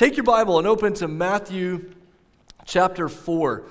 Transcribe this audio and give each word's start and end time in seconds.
Take 0.00 0.16
your 0.16 0.24
Bible 0.24 0.58
and 0.58 0.66
open 0.66 0.94
to 0.94 1.08
Matthew 1.08 1.90
chapter 2.64 3.06
4. 3.06 3.64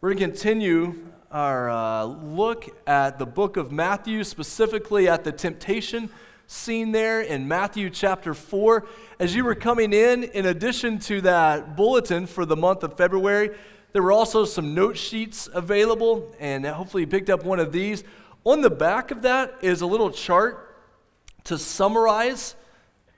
We're 0.00 0.14
going 0.14 0.18
to 0.18 0.24
continue 0.24 0.94
our 1.32 1.68
uh, 1.68 2.04
look 2.04 2.68
at 2.86 3.18
the 3.18 3.26
book 3.26 3.56
of 3.56 3.72
Matthew, 3.72 4.22
specifically 4.22 5.08
at 5.08 5.24
the 5.24 5.32
temptation 5.32 6.10
scene 6.46 6.92
there 6.92 7.22
in 7.22 7.48
Matthew 7.48 7.90
chapter 7.90 8.34
4. 8.34 8.86
As 9.18 9.34
you 9.34 9.42
were 9.42 9.56
coming 9.56 9.92
in, 9.92 10.22
in 10.22 10.46
addition 10.46 11.00
to 11.00 11.20
that 11.22 11.74
bulletin 11.74 12.28
for 12.28 12.46
the 12.46 12.54
month 12.54 12.84
of 12.84 12.96
February, 12.96 13.50
there 13.92 14.02
were 14.02 14.12
also 14.12 14.44
some 14.44 14.76
note 14.76 14.96
sheets 14.96 15.48
available, 15.52 16.36
and 16.38 16.64
hopefully 16.64 17.02
you 17.02 17.08
picked 17.08 17.30
up 17.30 17.44
one 17.44 17.58
of 17.58 17.72
these. 17.72 18.04
On 18.44 18.60
the 18.60 18.70
back 18.70 19.10
of 19.10 19.22
that 19.22 19.52
is 19.60 19.80
a 19.80 19.86
little 19.86 20.12
chart 20.12 20.76
to 21.42 21.58
summarize 21.58 22.54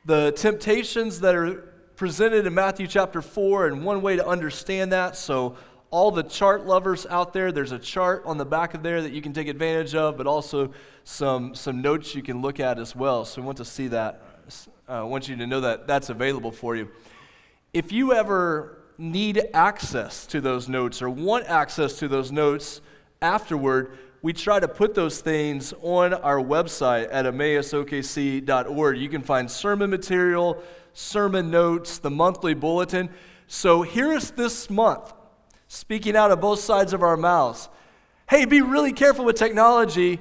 the 0.07 0.33
temptations 0.33 1.21
that 1.21 1.35
are 1.35 1.66
presented 1.97 2.47
in 2.47 2.53
Matthew 2.53 2.87
chapter 2.87 3.23
4, 3.23 3.69
and 3.69 3.85
one 3.85 4.03
way 4.03 4.17
to 4.17 4.27
understand 4.27 4.93
that. 4.93 5.17
So, 5.17 5.57
all 5.91 6.11
the 6.11 6.23
chart 6.23 6.67
lovers 6.67 7.07
out 7.07 7.33
there, 7.33 7.51
there's 7.51 7.73
a 7.73 7.79
chart 7.79 8.23
on 8.27 8.37
the 8.37 8.45
back 8.45 8.75
of 8.75 8.83
there 8.83 9.01
that 9.01 9.13
you 9.13 9.23
can 9.23 9.33
take 9.33 9.49
advantage 9.49 9.95
of, 9.95 10.19
but 10.19 10.27
also 10.27 10.73
some, 11.05 11.55
some 11.55 11.81
notes 11.81 12.15
you 12.15 12.23
can 12.23 12.43
look 12.43 12.61
at 12.61 12.79
as 12.79 12.95
well. 12.95 13.25
So, 13.25 13.41
we 13.41 13.47
want 13.47 13.59
to 13.59 13.65
see 13.65 13.89
that. 13.89 14.23
Uh, 14.89 14.93
I 14.93 15.03
want 15.03 15.27
you 15.29 15.37
to 15.37 15.47
know 15.47 15.63
that 15.63 15.87
that's 15.87 16.11
available 16.11 16.53
for 16.53 16.77
you. 16.77 16.91
If 17.73 17.93
you 17.93 18.13
ever 18.13 18.79
need 18.99 19.43
access 19.55 20.27
to 20.27 20.41
those 20.41 20.69
notes 20.69 21.01
or 21.01 21.09
want 21.09 21.47
access 21.47 21.99
to 22.01 22.09
those 22.09 22.31
notes 22.31 22.83
afterward, 23.23 23.97
we 24.23 24.33
try 24.33 24.61
to 24.61 24.69
put 24.69 24.95
those 24.95 25.21
things 25.21 25.73
on 25.83 26.13
our 26.13 26.39
website 26.39 27.09
at 27.11 27.27
emmausokc.org. 27.27 28.99
You 28.99 29.09
can 29.09 29.23
find 29.23 29.51
sermon 29.51 29.91
material, 29.91 30.63
sermon 30.97 31.51
notes, 31.51 31.99
the 31.99 32.11
monthly 32.11 32.55
bulletin. 32.55 33.11
So 33.47 33.83
here 33.83 34.13
is 34.13 34.31
this 34.31 34.71
month, 34.71 35.13
speaking 35.69 36.17
out 36.17 36.31
of 36.31 36.41
both 36.41 36.61
sides 36.61 36.95
of 36.95 37.03
our 37.03 37.19
mouths. 37.19 37.69
Hey, 38.31 38.47
be 38.47 38.63
really 38.63 38.95
careful 38.95 39.27
with 39.27 39.37
technology, 39.37 40.19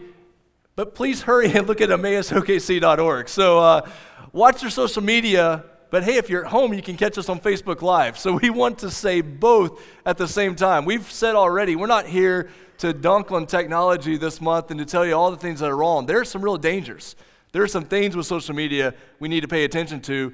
but 0.76 0.94
please 0.94 1.22
hurry 1.22 1.50
and 1.54 1.66
look 1.66 1.80
at 1.80 1.88
emmausokc.org. 1.88 3.30
So 3.30 3.60
uh, 3.60 3.90
watch 4.34 4.62
your 4.64 4.70
social 4.70 5.02
media, 5.02 5.64
but 5.92 6.04
hey, 6.04 6.18
if 6.18 6.30
you're 6.30 6.44
at 6.44 6.52
home, 6.52 6.74
you 6.74 6.82
can 6.82 6.98
catch 6.98 7.18
us 7.18 7.30
on 7.30 7.40
Facebook 7.40 7.82
Live. 7.82 8.20
So 8.20 8.34
we 8.34 8.50
want 8.50 8.80
to 8.80 8.92
say 8.92 9.22
both 9.22 9.82
at 10.06 10.18
the 10.18 10.28
same 10.28 10.56
time. 10.56 10.84
We've 10.84 11.10
said 11.10 11.36
already, 11.36 11.78
we're 11.78 11.88
not 11.88 12.06
here 12.06 12.50
to 12.80 12.92
dunk 12.92 13.32
on 13.32 13.48
technology 13.48 14.18
this 14.18 14.42
month 14.42 14.72
and 14.72 14.80
to 14.82 14.86
tell 14.86 15.06
you 15.06 15.14
all 15.14 15.32
the 15.32 15.38
things 15.38 15.62
that 15.62 15.70
are 15.70 15.78
wrong. 15.78 16.06
There 16.06 16.20
are 16.20 16.26
some 16.26 16.42
real 16.42 16.58
dangers. 16.58 17.16
There 17.54 17.64
are 17.64 17.68
some 17.68 17.86
things 17.86 18.18
with 18.18 18.26
social 18.26 18.54
media 18.54 18.94
we 19.22 19.30
need 19.30 19.40
to 19.40 19.48
pay 19.48 19.64
attention 19.64 20.02
to. 20.02 20.34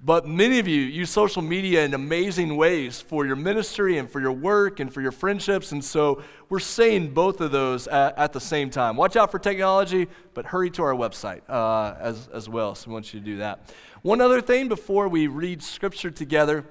But 0.00 0.28
many 0.28 0.60
of 0.60 0.68
you 0.68 0.80
use 0.80 1.10
social 1.10 1.42
media 1.42 1.84
in 1.84 1.92
amazing 1.92 2.56
ways 2.56 3.00
for 3.00 3.26
your 3.26 3.34
ministry 3.34 3.98
and 3.98 4.08
for 4.08 4.20
your 4.20 4.32
work 4.32 4.78
and 4.78 4.92
for 4.92 5.00
your 5.00 5.10
friendships. 5.10 5.72
And 5.72 5.84
so 5.84 6.22
we're 6.48 6.60
saying 6.60 7.14
both 7.14 7.40
of 7.40 7.50
those 7.50 7.88
at, 7.88 8.16
at 8.16 8.32
the 8.32 8.40
same 8.40 8.70
time. 8.70 8.96
Watch 8.96 9.16
out 9.16 9.32
for 9.32 9.40
technology, 9.40 10.06
but 10.34 10.46
hurry 10.46 10.70
to 10.70 10.82
our 10.84 10.94
website 10.94 11.40
uh, 11.48 11.96
as, 11.98 12.28
as 12.32 12.48
well. 12.48 12.76
So 12.76 12.88
we 12.88 12.94
want 12.94 13.12
you 13.12 13.18
to 13.18 13.26
do 13.26 13.36
that. 13.38 13.74
One 14.02 14.20
other 14.20 14.40
thing 14.40 14.68
before 14.68 15.08
we 15.08 15.26
read 15.26 15.62
scripture 15.64 16.12
together 16.12 16.64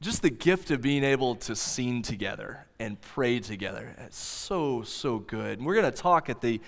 just 0.00 0.22
the 0.22 0.30
gift 0.30 0.70
of 0.70 0.80
being 0.80 1.02
able 1.02 1.34
to 1.34 1.56
sing 1.56 2.02
together 2.02 2.66
and 2.78 3.00
pray 3.00 3.40
together. 3.40 3.96
It's 3.98 4.16
so, 4.16 4.82
so 4.82 5.18
good. 5.18 5.58
And 5.58 5.66
we're 5.66 5.74
going 5.74 5.90
to 5.90 5.96
talk 5.96 6.30
at 6.30 6.40
the 6.40 6.60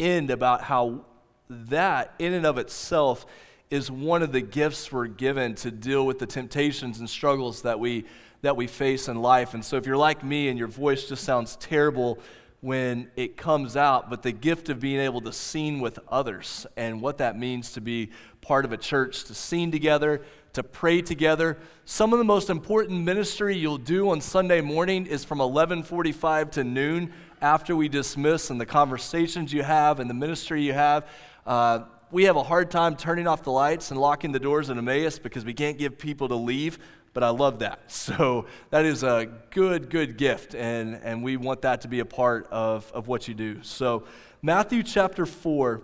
end 0.00 0.30
about 0.30 0.62
how 0.62 1.04
that, 1.50 2.14
in 2.18 2.32
and 2.32 2.46
of 2.46 2.56
itself, 2.56 3.26
is 3.70 3.90
one 3.90 4.22
of 4.22 4.32
the 4.32 4.40
gifts 4.40 4.90
we're 4.90 5.06
given 5.06 5.54
to 5.56 5.70
deal 5.70 6.06
with 6.06 6.18
the 6.18 6.26
temptations 6.26 7.00
and 7.00 7.08
struggles 7.08 7.62
that 7.62 7.78
we 7.78 8.04
that 8.40 8.56
we 8.56 8.66
face 8.66 9.08
in 9.08 9.20
life. 9.20 9.54
And 9.54 9.64
so 9.64 9.76
if 9.76 9.86
you're 9.86 9.96
like 9.96 10.22
me 10.22 10.48
and 10.48 10.58
your 10.58 10.68
voice 10.68 11.08
just 11.08 11.24
sounds 11.24 11.56
terrible 11.56 12.20
when 12.60 13.10
it 13.16 13.36
comes 13.36 13.76
out, 13.76 14.10
but 14.10 14.22
the 14.22 14.32
gift 14.32 14.68
of 14.68 14.80
being 14.80 15.00
able 15.00 15.20
to 15.20 15.32
sing 15.32 15.80
with 15.80 15.98
others 16.08 16.66
and 16.76 17.00
what 17.00 17.18
that 17.18 17.38
means 17.38 17.72
to 17.72 17.80
be 17.80 18.10
part 18.40 18.64
of 18.64 18.72
a 18.72 18.76
church, 18.76 19.24
to 19.24 19.34
sing 19.34 19.70
together, 19.70 20.22
to 20.52 20.62
pray 20.62 21.02
together. 21.02 21.58
Some 21.84 22.12
of 22.12 22.18
the 22.18 22.24
most 22.24 22.50
important 22.50 23.04
ministry 23.04 23.56
you'll 23.56 23.78
do 23.78 24.10
on 24.10 24.20
Sunday 24.20 24.60
morning 24.60 25.06
is 25.06 25.24
from 25.24 25.40
11:45 25.40 26.50
to 26.52 26.64
noon 26.64 27.12
after 27.40 27.76
we 27.76 27.88
dismiss 27.88 28.50
and 28.50 28.60
the 28.60 28.66
conversations 28.66 29.52
you 29.52 29.62
have 29.62 30.00
and 30.00 30.10
the 30.10 30.14
ministry 30.14 30.62
you 30.62 30.72
have. 30.72 31.06
Uh, 31.46 31.80
we 32.10 32.24
have 32.24 32.36
a 32.36 32.42
hard 32.42 32.70
time 32.70 32.96
turning 32.96 33.26
off 33.26 33.42
the 33.42 33.52
lights 33.52 33.90
and 33.90 34.00
locking 34.00 34.32
the 34.32 34.40
doors 34.40 34.70
in 34.70 34.78
Emmaus 34.78 35.18
because 35.18 35.44
we 35.44 35.52
can't 35.52 35.78
give 35.78 35.98
people 35.98 36.28
to 36.28 36.34
leave, 36.34 36.78
but 37.12 37.22
I 37.22 37.30
love 37.30 37.58
that. 37.60 37.80
So 37.88 38.46
that 38.70 38.84
is 38.84 39.02
a 39.02 39.28
good, 39.50 39.90
good 39.90 40.16
gift, 40.16 40.54
and, 40.54 40.94
and 41.02 41.22
we 41.22 41.36
want 41.36 41.62
that 41.62 41.82
to 41.82 41.88
be 41.88 42.00
a 42.00 42.04
part 42.04 42.46
of, 42.50 42.90
of 42.92 43.08
what 43.08 43.28
you 43.28 43.34
do. 43.34 43.62
So, 43.62 44.04
Matthew 44.40 44.82
chapter 44.82 45.26
4, 45.26 45.82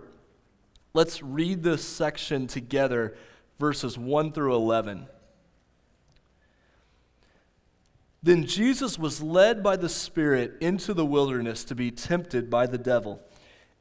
let's 0.93 1.21
read 1.21 1.61
this 1.61 1.83
section 1.83 2.47
together, 2.47 3.15
verses 3.59 3.97
1 3.97 4.31
through 4.31 4.55
11. 4.55 5.07
Then 8.23 8.45
Jesus 8.45 8.97
was 8.97 9.21
led 9.21 9.61
by 9.61 9.75
the 9.75 9.89
Spirit 9.89 10.55
into 10.59 10.93
the 10.95 11.05
wilderness 11.05 11.63
to 11.65 11.75
be 11.75 11.91
tempted 11.91 12.49
by 12.49 12.65
the 12.65 12.79
devil. 12.79 13.21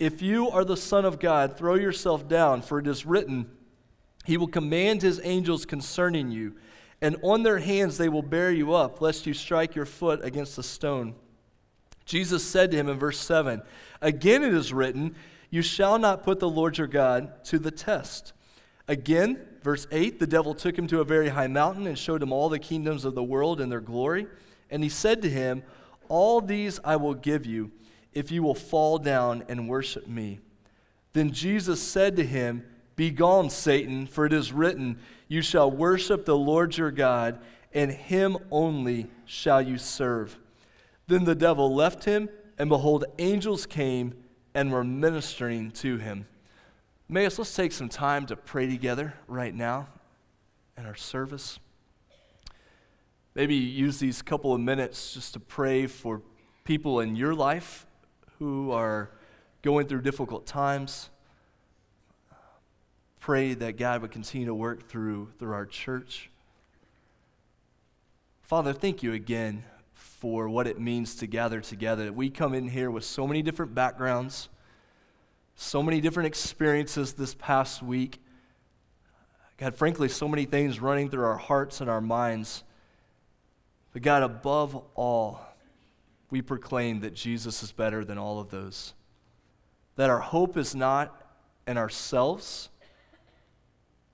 if 0.00 0.22
you 0.22 0.48
are 0.48 0.64
the 0.64 0.78
Son 0.78 1.04
of 1.04 1.20
God, 1.20 1.58
throw 1.58 1.74
yourself 1.74 2.26
down, 2.26 2.62
for 2.62 2.78
it 2.78 2.86
is 2.86 3.04
written, 3.04 3.50
He 4.24 4.38
will 4.38 4.48
command 4.48 5.02
His 5.02 5.20
angels 5.22 5.66
concerning 5.66 6.30
you, 6.30 6.56
and 7.02 7.16
on 7.22 7.42
their 7.42 7.58
hands 7.58 7.98
they 7.98 8.08
will 8.08 8.22
bear 8.22 8.50
you 8.50 8.72
up, 8.72 9.02
lest 9.02 9.26
you 9.26 9.34
strike 9.34 9.74
your 9.74 9.84
foot 9.84 10.24
against 10.24 10.58
a 10.58 10.62
stone. 10.62 11.14
Jesus 12.06 12.42
said 12.42 12.70
to 12.70 12.76
him 12.76 12.88
in 12.88 12.98
verse 12.98 13.18
7 13.18 13.62
Again 14.00 14.42
it 14.42 14.52
is 14.52 14.72
written, 14.72 15.14
You 15.50 15.62
shall 15.62 15.98
not 15.98 16.24
put 16.24 16.40
the 16.40 16.48
Lord 16.48 16.78
your 16.78 16.86
God 16.88 17.44
to 17.44 17.58
the 17.58 17.70
test. 17.70 18.32
Again, 18.88 19.38
verse 19.62 19.86
8 19.92 20.18
the 20.18 20.26
devil 20.26 20.54
took 20.54 20.76
him 20.76 20.86
to 20.88 21.00
a 21.00 21.04
very 21.04 21.28
high 21.28 21.46
mountain 21.46 21.86
and 21.86 21.96
showed 21.96 22.22
him 22.22 22.32
all 22.32 22.48
the 22.48 22.58
kingdoms 22.58 23.04
of 23.04 23.14
the 23.14 23.22
world 23.22 23.60
and 23.60 23.70
their 23.70 23.80
glory. 23.80 24.26
And 24.70 24.82
he 24.82 24.88
said 24.88 25.22
to 25.22 25.30
him, 25.30 25.62
All 26.08 26.40
these 26.40 26.80
I 26.82 26.96
will 26.96 27.14
give 27.14 27.46
you 27.46 27.70
if 28.12 28.30
you 28.30 28.42
will 28.42 28.54
fall 28.54 28.98
down 28.98 29.44
and 29.48 29.68
worship 29.68 30.06
me. 30.06 30.40
Then 31.12 31.32
Jesus 31.32 31.82
said 31.82 32.16
to 32.16 32.24
him, 32.24 32.64
Begone, 32.96 33.50
Satan, 33.50 34.06
for 34.06 34.26
it 34.26 34.32
is 34.32 34.52
written, 34.52 34.98
You 35.28 35.42
shall 35.42 35.70
worship 35.70 36.24
the 36.24 36.36
Lord 36.36 36.76
your 36.76 36.90
God, 36.90 37.38
and 37.72 37.90
him 37.90 38.36
only 38.50 39.06
shall 39.24 39.62
you 39.62 39.78
serve. 39.78 40.38
Then 41.06 41.24
the 41.24 41.34
devil 41.34 41.74
left 41.74 42.04
him, 42.04 42.28
and 42.58 42.68
behold, 42.68 43.04
angels 43.18 43.64
came 43.64 44.14
and 44.54 44.70
were 44.70 44.84
ministering 44.84 45.70
to 45.72 45.96
him. 45.96 46.26
Emmaus, 47.08 47.38
let's 47.38 47.54
take 47.54 47.72
some 47.72 47.88
time 47.88 48.26
to 48.26 48.36
pray 48.36 48.66
together 48.68 49.14
right 49.26 49.54
now 49.54 49.88
in 50.76 50.86
our 50.86 50.94
service. 50.94 51.58
Maybe 53.34 53.54
use 53.54 53.98
these 53.98 54.22
couple 54.22 54.52
of 54.52 54.60
minutes 54.60 55.14
just 55.14 55.32
to 55.34 55.40
pray 55.40 55.86
for 55.86 56.22
people 56.64 57.00
in 57.00 57.16
your 57.16 57.34
life 57.34 57.86
who 58.40 58.72
are 58.72 59.10
going 59.60 59.86
through 59.86 60.00
difficult 60.00 60.46
times. 60.46 61.10
Pray 63.20 63.52
that 63.52 63.76
God 63.76 64.00
would 64.00 64.10
continue 64.10 64.46
to 64.46 64.54
work 64.54 64.88
through, 64.88 65.28
through 65.38 65.52
our 65.52 65.66
church. 65.66 66.30
Father, 68.40 68.72
thank 68.72 69.02
you 69.02 69.12
again 69.12 69.62
for 69.92 70.48
what 70.48 70.66
it 70.66 70.80
means 70.80 71.14
to 71.16 71.26
gather 71.26 71.60
together. 71.60 72.10
We 72.10 72.30
come 72.30 72.54
in 72.54 72.68
here 72.68 72.90
with 72.90 73.04
so 73.04 73.26
many 73.26 73.42
different 73.42 73.74
backgrounds, 73.74 74.48
so 75.54 75.82
many 75.82 76.00
different 76.00 76.26
experiences 76.26 77.12
this 77.12 77.34
past 77.34 77.82
week. 77.82 78.22
God, 79.58 79.74
frankly, 79.74 80.08
so 80.08 80.26
many 80.26 80.46
things 80.46 80.80
running 80.80 81.10
through 81.10 81.26
our 81.26 81.36
hearts 81.36 81.82
and 81.82 81.90
our 81.90 82.00
minds. 82.00 82.64
But 83.92 84.00
God, 84.00 84.22
above 84.22 84.82
all, 84.94 85.42
we 86.30 86.42
proclaim 86.42 87.00
that 87.00 87.14
Jesus 87.14 87.62
is 87.62 87.72
better 87.72 88.04
than 88.04 88.18
all 88.18 88.38
of 88.38 88.50
those. 88.50 88.94
That 89.96 90.10
our 90.10 90.20
hope 90.20 90.56
is 90.56 90.74
not 90.74 91.14
in 91.66 91.76
ourselves. 91.76 92.68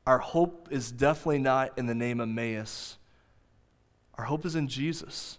Our 0.07 0.19
hope 0.19 0.69
is 0.71 0.91
definitely 0.91 1.39
not 1.39 1.77
in 1.79 1.87
the 1.87 1.95
name 1.95 2.21
of 2.21 2.29
Emmaus. 2.29 2.97
Our 4.15 4.25
hope 4.25 4.47
is 4.47 4.57
in 4.57 4.69
Jesus. 4.69 5.39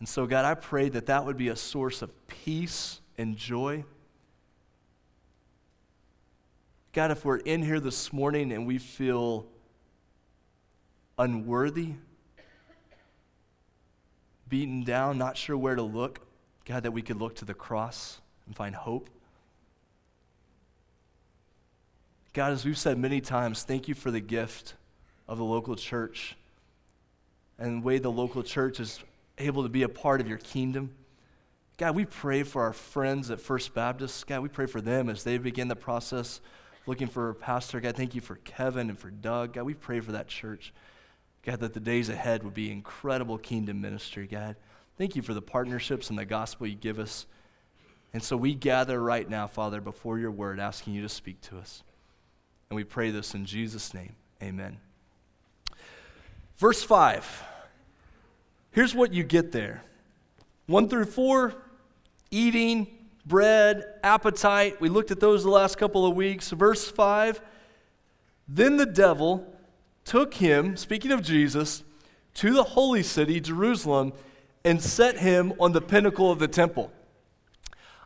And 0.00 0.08
so, 0.08 0.26
God, 0.26 0.44
I 0.44 0.54
pray 0.54 0.88
that 0.88 1.06
that 1.06 1.24
would 1.24 1.36
be 1.36 1.48
a 1.48 1.56
source 1.56 2.02
of 2.02 2.12
peace 2.26 3.00
and 3.16 3.36
joy. 3.36 3.84
God, 6.92 7.10
if 7.10 7.24
we're 7.24 7.38
in 7.38 7.62
here 7.62 7.80
this 7.80 8.12
morning 8.12 8.52
and 8.52 8.66
we 8.66 8.78
feel 8.78 9.46
unworthy, 11.18 11.94
beaten 14.48 14.84
down, 14.84 15.18
not 15.18 15.36
sure 15.36 15.56
where 15.56 15.74
to 15.74 15.82
look, 15.82 16.20
God, 16.64 16.82
that 16.82 16.92
we 16.92 17.02
could 17.02 17.16
look 17.16 17.36
to 17.36 17.44
the 17.44 17.54
cross 17.54 18.20
and 18.46 18.56
find 18.56 18.74
hope. 18.74 19.08
God, 22.32 22.52
as 22.52 22.64
we've 22.64 22.78
said 22.78 22.98
many 22.98 23.20
times, 23.20 23.62
thank 23.62 23.88
you 23.88 23.94
for 23.94 24.10
the 24.10 24.20
gift 24.20 24.74
of 25.26 25.38
the 25.38 25.44
local 25.44 25.76
church 25.76 26.36
and 27.58 27.82
the 27.82 27.86
way 27.86 27.98
the 27.98 28.10
local 28.10 28.42
church 28.42 28.80
is 28.80 29.00
able 29.38 29.62
to 29.62 29.68
be 29.68 29.82
a 29.82 29.88
part 29.88 30.20
of 30.20 30.28
your 30.28 30.38
kingdom. 30.38 30.90
God, 31.76 31.94
we 31.94 32.04
pray 32.04 32.42
for 32.42 32.62
our 32.62 32.72
friends 32.72 33.30
at 33.30 33.40
First 33.40 33.74
Baptist. 33.74 34.26
God, 34.26 34.40
we 34.40 34.48
pray 34.48 34.66
for 34.66 34.80
them 34.80 35.08
as 35.08 35.24
they 35.24 35.38
begin 35.38 35.68
the 35.68 35.76
process 35.76 36.40
looking 36.86 37.06
for 37.06 37.28
a 37.28 37.34
pastor. 37.34 37.80
God, 37.80 37.96
thank 37.96 38.14
you 38.14 38.20
for 38.20 38.36
Kevin 38.36 38.88
and 38.88 38.98
for 38.98 39.10
Doug. 39.10 39.52
God, 39.52 39.64
we 39.64 39.74
pray 39.74 40.00
for 40.00 40.12
that 40.12 40.26
church. 40.26 40.72
God, 41.44 41.60
that 41.60 41.74
the 41.74 41.80
days 41.80 42.08
ahead 42.08 42.42
would 42.42 42.54
be 42.54 42.70
incredible 42.70 43.38
kingdom 43.38 43.80
ministry, 43.80 44.26
God. 44.26 44.56
Thank 44.96 45.16
you 45.16 45.22
for 45.22 45.34
the 45.34 45.42
partnerships 45.42 46.10
and 46.10 46.18
the 46.18 46.24
gospel 46.24 46.66
you 46.66 46.74
give 46.74 46.98
us. 46.98 47.26
And 48.12 48.22
so 48.22 48.36
we 48.36 48.54
gather 48.54 49.00
right 49.00 49.28
now, 49.28 49.46
Father, 49.46 49.80
before 49.80 50.18
your 50.18 50.30
word, 50.30 50.58
asking 50.58 50.94
you 50.94 51.02
to 51.02 51.08
speak 51.08 51.40
to 51.42 51.58
us. 51.58 51.82
And 52.68 52.76
we 52.76 52.84
pray 52.84 53.10
this 53.10 53.34
in 53.34 53.44
Jesus' 53.44 53.94
name. 53.94 54.14
Amen. 54.42 54.78
Verse 56.56 56.82
5. 56.82 57.44
Here's 58.72 58.94
what 58.94 59.12
you 59.12 59.22
get 59.22 59.52
there 59.52 59.82
1 60.66 60.88
through 60.88 61.06
4, 61.06 61.54
eating, 62.30 62.86
bread, 63.24 63.84
appetite. 64.02 64.80
We 64.80 64.88
looked 64.88 65.10
at 65.10 65.20
those 65.20 65.44
the 65.44 65.50
last 65.50 65.78
couple 65.78 66.06
of 66.06 66.14
weeks. 66.14 66.50
Verse 66.50 66.90
5 66.90 67.40
Then 68.48 68.76
the 68.76 68.86
devil 68.86 69.54
took 70.08 70.34
him, 70.34 70.74
speaking 70.74 71.12
of 71.12 71.22
Jesus, 71.22 71.84
to 72.32 72.54
the 72.54 72.64
holy 72.64 73.02
city, 73.02 73.40
Jerusalem, 73.40 74.14
and 74.64 74.82
set 74.82 75.18
him 75.18 75.52
on 75.60 75.72
the 75.72 75.82
pinnacle 75.82 76.32
of 76.32 76.38
the 76.38 76.48
temple. 76.48 76.90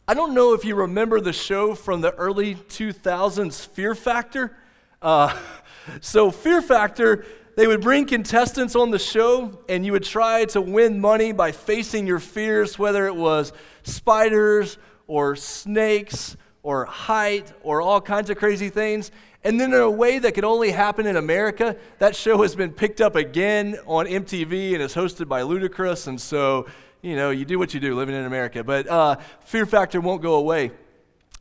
I 0.08 0.14
don't 0.14 0.34
know 0.34 0.52
if 0.52 0.64
you 0.64 0.74
remember 0.74 1.20
the 1.20 1.32
show 1.32 1.76
from 1.76 2.00
the 2.00 2.12
early 2.14 2.56
2000s, 2.56 3.66
Fear 3.68 3.94
Factor. 3.94 4.56
Uh, 5.00 5.38
so, 6.00 6.32
Fear 6.32 6.60
Factor 6.62 7.24
they 7.54 7.66
would 7.66 7.82
bring 7.82 8.06
contestants 8.06 8.74
on 8.74 8.90
the 8.90 8.98
show, 8.98 9.60
and 9.68 9.84
you 9.84 9.92
would 9.92 10.04
try 10.04 10.46
to 10.46 10.60
win 10.60 11.00
money 11.00 11.32
by 11.32 11.52
facing 11.52 12.06
your 12.06 12.18
fears, 12.18 12.78
whether 12.78 13.06
it 13.06 13.14
was 13.14 13.52
spiders 13.82 14.78
or 15.06 15.36
snakes 15.36 16.36
or 16.62 16.86
height 16.86 17.52
or 17.62 17.82
all 17.82 18.00
kinds 18.00 18.30
of 18.30 18.38
crazy 18.38 18.70
things. 18.70 19.10
And 19.44 19.58
then, 19.58 19.72
in 19.72 19.80
a 19.80 19.90
way 19.90 20.18
that 20.20 20.34
could 20.34 20.44
only 20.44 20.70
happen 20.70 21.06
in 21.06 21.16
America, 21.16 21.76
that 21.98 22.14
show 22.14 22.42
has 22.42 22.54
been 22.54 22.72
picked 22.72 23.00
up 23.00 23.16
again 23.16 23.76
on 23.86 24.06
MTV 24.06 24.74
and 24.74 24.82
is 24.82 24.94
hosted 24.94 25.26
by 25.26 25.42
Ludacris. 25.42 26.06
And 26.06 26.20
so, 26.20 26.66
you 27.00 27.16
know, 27.16 27.30
you 27.30 27.44
do 27.44 27.58
what 27.58 27.74
you 27.74 27.80
do 27.80 27.96
living 27.96 28.14
in 28.14 28.24
America. 28.24 28.62
But 28.62 28.86
uh, 28.86 29.16
Fear 29.40 29.66
Factor 29.66 30.00
won't 30.00 30.22
go 30.22 30.34
away. 30.34 30.70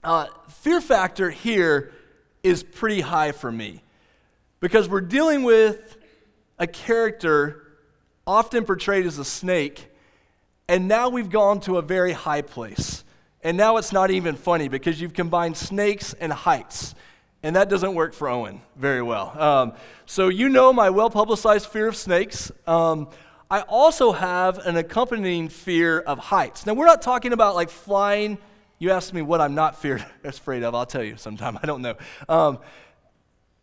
Uh, 0.04 0.26
fear 0.50 0.82
Factor 0.82 1.30
here 1.30 1.92
is 2.42 2.64
pretty 2.64 3.02
high 3.02 3.32
for 3.32 3.52
me 3.52 3.84
because 4.60 4.90
we're 4.90 5.02
dealing 5.02 5.44
with 5.44 5.98
a 6.58 6.66
character 6.66 7.68
often 8.26 8.66
portrayed 8.66 9.06
as 9.06 9.20
a 9.20 9.26
snake, 9.26 9.92
and 10.68 10.88
now 10.88 11.10
we've 11.10 11.30
gone 11.30 11.60
to 11.60 11.78
a 11.78 11.82
very 11.84 12.14
high 12.14 12.42
place. 12.42 13.04
And 13.44 13.58
now 13.58 13.78
it's 13.78 13.92
not 13.92 14.10
even 14.10 14.36
funny 14.36 14.68
because 14.68 15.02
you've 15.02 15.14
combined 15.14 15.58
snakes 15.58 16.14
and 16.14 16.32
heights. 16.32 16.96
And 17.44 17.56
that 17.56 17.70
doesn't 17.70 17.96
work 17.96 18.14
for 18.14 18.30
Owen 18.30 18.62
very 18.76 19.02
well. 19.02 19.40
Um, 19.40 19.74
so, 20.06 20.30
you 20.30 20.50
know 20.50 20.72
my 20.72 20.90
well 20.90 21.10
publicized 21.10 21.68
fear 21.68 21.88
of 21.88 21.96
snakes. 21.96 22.52
Um, 22.68 23.10
I 23.50 23.62
also 23.62 24.12
have 24.12 24.60
an 24.60 24.78
accompanying 24.78 25.50
fear 25.50 26.00
of 26.00 26.20
heights. 26.20 26.66
Now, 26.66 26.74
we're 26.74 26.86
not 26.86 27.02
talking 27.02 27.34
about 27.34 27.56
like 27.56 27.70
flying. 27.70 28.38
You 28.80 28.92
asked 28.92 29.14
me 29.14 29.22
what 29.22 29.42
I'm 29.42 29.56
not 29.56 29.82
feared, 29.82 30.06
afraid 30.24 30.64
of. 30.64 30.76
I'll 30.76 30.86
tell 30.86 31.04
you 31.04 31.18
sometime. 31.18 31.60
I 31.62 31.66
don't 31.66 31.82
know. 31.82 31.96
Um, 32.30 32.60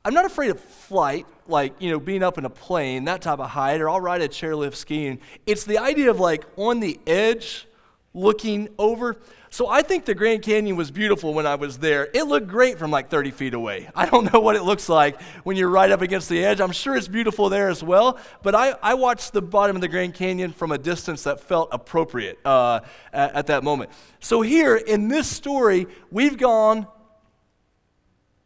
I'm 0.04 0.14
not 0.14 0.24
afraid 0.24 0.50
of 0.50 0.60
flight, 0.60 1.26
like, 1.46 1.74
you 1.80 1.90
know, 1.90 2.00
being 2.00 2.22
up 2.22 2.38
in 2.38 2.44
a 2.44 2.50
plane, 2.50 3.04
that 3.04 3.22
type 3.22 3.38
of 3.38 3.50
height, 3.50 3.80
or 3.80 3.90
I'll 3.90 4.00
ride 4.00 4.22
a 4.22 4.28
chairlift 4.28 4.74
skiing. 4.74 5.20
It's 5.46 5.64
the 5.64 5.78
idea 5.78 6.10
of 6.10 6.18
like 6.18 6.44
on 6.56 6.80
the 6.80 6.98
edge, 7.06 7.66
looking 8.14 8.68
over. 8.78 9.16
So 9.50 9.68
I 9.68 9.82
think 9.82 10.04
the 10.04 10.14
Grand 10.14 10.42
Canyon 10.42 10.76
was 10.76 10.90
beautiful 10.90 11.32
when 11.32 11.46
I 11.46 11.54
was 11.54 11.78
there. 11.78 12.08
It 12.12 12.24
looked 12.24 12.48
great 12.48 12.78
from 12.78 12.90
like 12.90 13.08
30 13.08 13.30
feet 13.30 13.54
away. 13.54 13.88
I 13.94 14.06
don't 14.06 14.32
know 14.32 14.40
what 14.40 14.56
it 14.56 14.62
looks 14.62 14.88
like 14.88 15.20
when 15.44 15.56
you're 15.56 15.70
right 15.70 15.90
up 15.90 16.02
against 16.02 16.28
the 16.28 16.44
edge. 16.44 16.60
I'm 16.60 16.72
sure 16.72 16.96
it's 16.96 17.08
beautiful 17.08 17.48
there 17.48 17.68
as 17.68 17.82
well, 17.82 18.18
but 18.42 18.54
I, 18.54 18.74
I 18.82 18.94
watched 18.94 19.32
the 19.32 19.42
bottom 19.42 19.76
of 19.76 19.82
the 19.82 19.88
Grand 19.88 20.14
Canyon 20.14 20.52
from 20.52 20.72
a 20.72 20.78
distance 20.78 21.22
that 21.24 21.40
felt 21.40 21.68
appropriate 21.72 22.38
uh, 22.44 22.80
at, 23.12 23.34
at 23.34 23.46
that 23.46 23.64
moment. 23.64 23.90
So 24.20 24.42
here 24.42 24.76
in 24.76 25.08
this 25.08 25.28
story, 25.28 25.86
we've 26.10 26.36
gone 26.36 26.86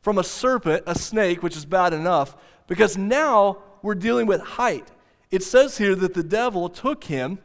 from 0.02 0.19
a 0.19 0.25
serpent, 0.25 0.82
a 0.87 0.99
snake, 0.99 1.43
which 1.43 1.56
is 1.56 1.64
bad 1.64 1.93
enough, 1.93 2.37
because 2.66 2.96
now 2.96 3.58
we're 3.82 3.94
dealing 3.94 4.26
with 4.26 4.40
height. 4.40 4.88
It 5.31 5.43
says 5.43 5.78
here 5.78 5.94
that 5.94 6.14
the 6.14 6.22
devil 6.22 6.69
took 6.69 7.04
him. 7.04 7.38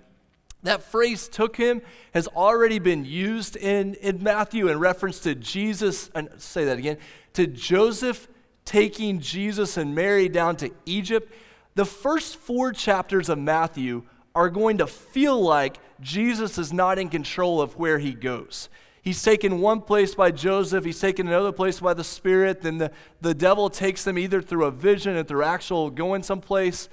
That 0.63 0.81
phrase 0.83 1.27
took 1.27 1.55
him 1.55 1.81
has 2.13 2.27
already 2.27 2.79
been 2.79 3.05
used 3.05 3.55
in, 3.55 3.93
in 3.95 4.23
Matthew 4.23 4.67
in 4.67 4.79
reference 4.79 5.19
to 5.21 5.35
Jesus, 5.35 6.09
and 6.15 6.29
say 6.37 6.65
that 6.65 6.77
again, 6.77 6.97
to 7.33 7.47
Joseph 7.47 8.27
taking 8.65 9.19
Jesus 9.19 9.77
and 9.77 9.95
Mary 9.95 10.27
down 10.27 10.55
to 10.57 10.71
Egypt. 10.85 11.31
The 11.75 11.85
first 11.85 12.37
four 12.37 12.73
chapters 12.73 13.29
of 13.29 13.37
Matthew 13.37 14.03
are 14.35 14.49
going 14.49 14.79
to 14.79 14.87
feel 14.87 15.39
like 15.39 15.77
Jesus 16.01 16.57
is 16.57 16.73
not 16.73 16.99
in 16.99 17.09
control 17.09 17.61
of 17.61 17.77
where 17.77 17.99
he 17.99 18.13
goes. 18.13 18.69
He's 19.01 19.23
taken 19.23 19.61
one 19.61 19.81
place 19.81 20.15
by 20.15 20.31
Joseph, 20.31 20.83
he's 20.83 20.99
taken 20.99 21.27
another 21.27 21.53
place 21.53 21.79
by 21.79 21.93
the 21.93 22.03
Spirit, 22.03 22.61
then 22.61 22.77
the, 22.77 22.91
the 23.21 23.33
devil 23.33 23.69
takes 23.69 24.03
them 24.03 24.17
either 24.17 24.41
through 24.41 24.65
a 24.65 24.71
vision 24.71 25.15
or 25.15 25.23
through 25.23 25.43
actual 25.43 25.89
going 25.89 26.23
someplace. 26.23 26.89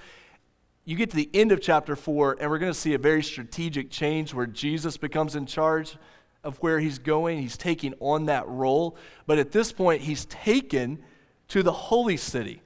You 0.86 0.96
get 0.96 1.10
to 1.10 1.16
the 1.16 1.30
end 1.32 1.50
of 1.50 1.62
chapter 1.62 1.96
4, 1.96 2.36
and 2.40 2.50
we're 2.50 2.58
going 2.58 2.72
to 2.72 2.78
see 2.78 2.92
a 2.92 2.98
very 2.98 3.22
strategic 3.22 3.90
change 3.90 4.34
where 4.34 4.46
Jesus 4.46 4.98
becomes 4.98 5.34
in 5.34 5.46
charge 5.46 5.96
of 6.42 6.58
where 6.58 6.78
he's 6.78 6.98
going. 6.98 7.40
He's 7.40 7.56
taking 7.56 7.94
on 8.00 8.26
that 8.26 8.46
role. 8.46 8.96
But 9.26 9.38
at 9.38 9.50
this 9.50 9.72
point, 9.72 10.02
he's 10.02 10.26
taken 10.26 11.02
to 11.48 11.62
the 11.62 11.72
holy 11.72 12.18
city. 12.18 12.60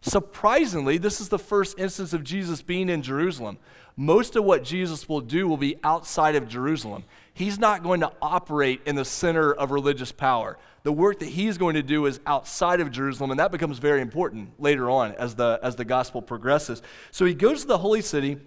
Surprisingly, 0.00 0.96
this 0.96 1.20
is 1.20 1.28
the 1.28 1.38
first 1.38 1.78
instance 1.78 2.14
of 2.14 2.24
Jesus 2.24 2.62
being 2.62 2.88
in 2.88 3.02
Jerusalem. 3.02 3.58
Most 3.96 4.34
of 4.34 4.44
what 4.44 4.64
Jesus 4.64 5.06
will 5.06 5.20
do 5.20 5.46
will 5.46 5.58
be 5.58 5.76
outside 5.84 6.34
of 6.34 6.48
Jerusalem 6.48 7.04
he's 7.34 7.58
not 7.58 7.82
going 7.82 8.00
to 8.00 8.12
operate 8.20 8.80
in 8.86 8.96
the 8.96 9.04
center 9.04 9.52
of 9.52 9.70
religious 9.70 10.12
power. 10.12 10.58
The 10.82 10.92
work 10.92 11.20
that 11.20 11.28
he's 11.28 11.58
going 11.58 11.74
to 11.74 11.82
do 11.82 12.06
is 12.06 12.20
outside 12.26 12.80
of 12.80 12.90
Jerusalem, 12.90 13.30
and 13.30 13.40
that 13.40 13.52
becomes 13.52 13.78
very 13.78 14.00
important 14.00 14.60
later 14.60 14.90
on 14.90 15.12
as 15.12 15.36
the, 15.36 15.60
as 15.62 15.76
the 15.76 15.84
gospel 15.84 16.20
progresses. 16.20 16.82
So 17.10 17.24
he 17.24 17.34
goes 17.34 17.62
to 17.62 17.68
the 17.68 17.78
holy 17.78 18.02
city, 18.02 18.38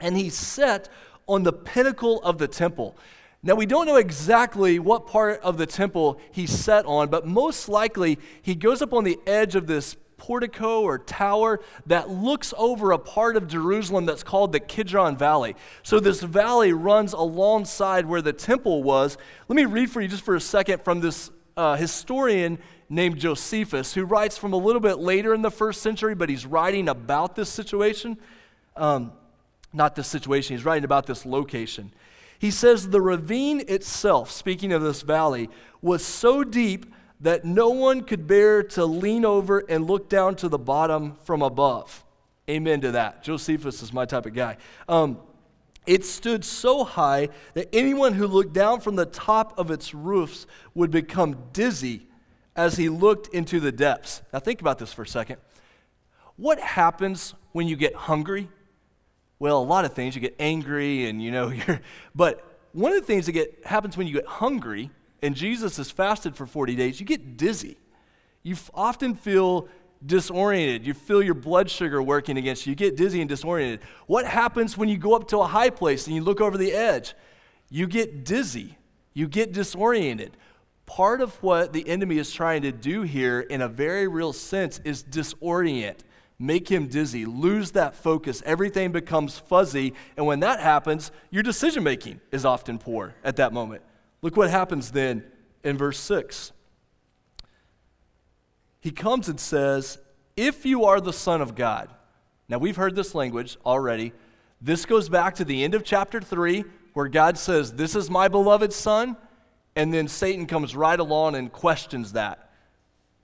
and 0.00 0.16
he's 0.16 0.34
set 0.34 0.88
on 1.26 1.42
the 1.42 1.52
pinnacle 1.52 2.22
of 2.22 2.38
the 2.38 2.48
temple. 2.48 2.96
Now, 3.42 3.54
we 3.54 3.66
don't 3.66 3.86
know 3.86 3.96
exactly 3.96 4.78
what 4.78 5.06
part 5.06 5.40
of 5.42 5.58
the 5.58 5.66
temple 5.66 6.18
he's 6.32 6.50
set 6.50 6.86
on, 6.86 7.08
but 7.08 7.26
most 7.26 7.68
likely 7.68 8.18
he 8.42 8.54
goes 8.54 8.82
up 8.82 8.92
on 8.92 9.04
the 9.04 9.18
edge 9.26 9.54
of 9.54 9.66
this 9.66 9.96
portico 10.16 10.82
or 10.82 10.98
tower 10.98 11.60
that 11.86 12.08
looks 12.08 12.54
over 12.56 12.92
a 12.92 12.98
part 12.98 13.36
of 13.36 13.48
Jerusalem 13.48 14.06
that's 14.06 14.22
called 14.22 14.52
the 14.52 14.60
Kidron 14.60 15.16
Valley. 15.16 15.56
So 15.82 16.00
this 16.00 16.22
valley 16.22 16.72
runs 16.72 17.12
alongside 17.12 18.06
where 18.06 18.22
the 18.22 18.32
temple 18.32 18.82
was. 18.82 19.18
Let 19.48 19.56
me 19.56 19.64
read 19.64 19.90
for 19.90 20.00
you 20.00 20.08
just 20.08 20.24
for 20.24 20.34
a 20.34 20.40
second 20.40 20.82
from 20.82 21.00
this 21.00 21.30
uh, 21.56 21.76
historian 21.76 22.58
named 22.88 23.18
Josephus, 23.18 23.94
who 23.94 24.04
writes 24.04 24.38
from 24.38 24.52
a 24.52 24.56
little 24.56 24.80
bit 24.80 24.98
later 24.98 25.34
in 25.34 25.42
the 25.42 25.50
first 25.50 25.82
century, 25.82 26.14
but 26.14 26.28
he's 26.28 26.46
writing 26.46 26.88
about 26.88 27.34
this 27.34 27.48
situation. 27.48 28.16
Um, 28.76 29.12
not 29.72 29.96
this 29.96 30.06
situation, 30.06 30.56
he's 30.56 30.64
writing 30.64 30.84
about 30.84 31.06
this 31.06 31.26
location. 31.26 31.92
He 32.38 32.50
says 32.50 32.90
the 32.90 33.00
ravine 33.00 33.62
itself, 33.68 34.30
speaking 34.30 34.72
of 34.72 34.82
this 34.82 35.02
valley, 35.02 35.48
was 35.80 36.04
so 36.04 36.44
deep 36.44 36.86
that 37.26 37.44
no 37.44 37.70
one 37.70 38.02
could 38.02 38.28
bear 38.28 38.62
to 38.62 38.86
lean 38.86 39.24
over 39.24 39.58
and 39.68 39.88
look 39.88 40.08
down 40.08 40.36
to 40.36 40.48
the 40.48 40.58
bottom 40.58 41.16
from 41.24 41.42
above. 41.42 42.04
Amen 42.48 42.80
to 42.82 42.92
that. 42.92 43.24
Josephus 43.24 43.82
is 43.82 43.92
my 43.92 44.04
type 44.04 44.26
of 44.26 44.32
guy. 44.32 44.58
Um, 44.88 45.18
it 45.88 46.04
stood 46.04 46.44
so 46.44 46.84
high 46.84 47.30
that 47.54 47.68
anyone 47.74 48.12
who 48.12 48.28
looked 48.28 48.52
down 48.52 48.80
from 48.80 48.94
the 48.94 49.06
top 49.06 49.58
of 49.58 49.72
its 49.72 49.92
roofs 49.92 50.46
would 50.72 50.92
become 50.92 51.48
dizzy 51.52 52.06
as 52.54 52.76
he 52.76 52.88
looked 52.88 53.34
into 53.34 53.58
the 53.58 53.72
depths. 53.72 54.22
Now, 54.32 54.38
think 54.38 54.60
about 54.60 54.78
this 54.78 54.92
for 54.92 55.02
a 55.02 55.08
second. 55.08 55.38
What 56.36 56.60
happens 56.60 57.34
when 57.50 57.66
you 57.66 57.74
get 57.74 57.96
hungry? 57.96 58.48
Well, 59.40 59.60
a 59.60 59.64
lot 59.64 59.84
of 59.84 59.94
things. 59.94 60.14
You 60.14 60.20
get 60.20 60.36
angry 60.38 61.08
and 61.08 61.20
you 61.20 61.32
know 61.32 61.48
you're 61.66 61.80
but 62.14 62.60
one 62.70 62.92
of 62.92 63.00
the 63.00 63.04
things 63.04 63.26
that 63.26 63.32
get 63.32 63.66
happens 63.66 63.96
when 63.96 64.06
you 64.06 64.12
get 64.12 64.26
hungry 64.26 64.92
and 65.26 65.34
Jesus 65.34 65.76
has 65.78 65.90
fasted 65.90 66.36
for 66.36 66.46
40 66.46 66.76
days, 66.76 67.00
you 67.00 67.04
get 67.04 67.36
dizzy. 67.36 67.76
You 68.44 68.54
often 68.72 69.16
feel 69.16 69.68
disoriented. 70.04 70.86
You 70.86 70.94
feel 70.94 71.20
your 71.20 71.34
blood 71.34 71.68
sugar 71.68 72.00
working 72.00 72.38
against 72.38 72.64
you. 72.64 72.70
You 72.70 72.76
get 72.76 72.96
dizzy 72.96 73.20
and 73.20 73.28
disoriented. 73.28 73.80
What 74.06 74.24
happens 74.24 74.78
when 74.78 74.88
you 74.88 74.98
go 74.98 75.16
up 75.16 75.26
to 75.28 75.38
a 75.38 75.46
high 75.46 75.70
place 75.70 76.06
and 76.06 76.14
you 76.14 76.22
look 76.22 76.40
over 76.40 76.56
the 76.56 76.72
edge? 76.72 77.14
You 77.70 77.88
get 77.88 78.24
dizzy. 78.24 78.78
You 79.14 79.26
get 79.26 79.52
disoriented. 79.52 80.36
Part 80.86 81.20
of 81.20 81.42
what 81.42 81.72
the 81.72 81.88
enemy 81.88 82.18
is 82.18 82.32
trying 82.32 82.62
to 82.62 82.70
do 82.70 83.02
here, 83.02 83.40
in 83.40 83.60
a 83.62 83.68
very 83.68 84.06
real 84.06 84.32
sense, 84.32 84.80
is 84.84 85.02
disorient, 85.02 85.98
make 86.38 86.68
him 86.68 86.86
dizzy, 86.86 87.26
lose 87.26 87.72
that 87.72 87.96
focus. 87.96 88.44
Everything 88.46 88.92
becomes 88.92 89.40
fuzzy. 89.40 89.92
And 90.16 90.24
when 90.24 90.38
that 90.40 90.60
happens, 90.60 91.10
your 91.32 91.42
decision 91.42 91.82
making 91.82 92.20
is 92.30 92.44
often 92.44 92.78
poor 92.78 93.16
at 93.24 93.34
that 93.36 93.52
moment. 93.52 93.82
Look 94.22 94.36
what 94.36 94.50
happens 94.50 94.90
then 94.90 95.24
in 95.62 95.76
verse 95.76 95.98
6 95.98 96.52
he 98.86 98.92
comes 98.92 99.28
and 99.28 99.40
says, 99.40 99.98
If 100.36 100.64
you 100.64 100.84
are 100.84 101.00
the 101.00 101.12
Son 101.12 101.42
of 101.42 101.56
God. 101.56 101.92
Now, 102.48 102.58
we've 102.58 102.76
heard 102.76 102.94
this 102.94 103.16
language 103.16 103.56
already. 103.66 104.12
This 104.60 104.86
goes 104.86 105.08
back 105.08 105.34
to 105.34 105.44
the 105.44 105.64
end 105.64 105.74
of 105.74 105.82
chapter 105.82 106.20
3, 106.20 106.62
where 106.92 107.08
God 107.08 107.36
says, 107.36 107.72
This 107.72 107.96
is 107.96 108.08
my 108.08 108.28
beloved 108.28 108.72
Son. 108.72 109.16
And 109.74 109.92
then 109.92 110.06
Satan 110.06 110.46
comes 110.46 110.76
right 110.76 111.00
along 111.00 111.34
and 111.34 111.52
questions 111.52 112.12
that. 112.12 112.48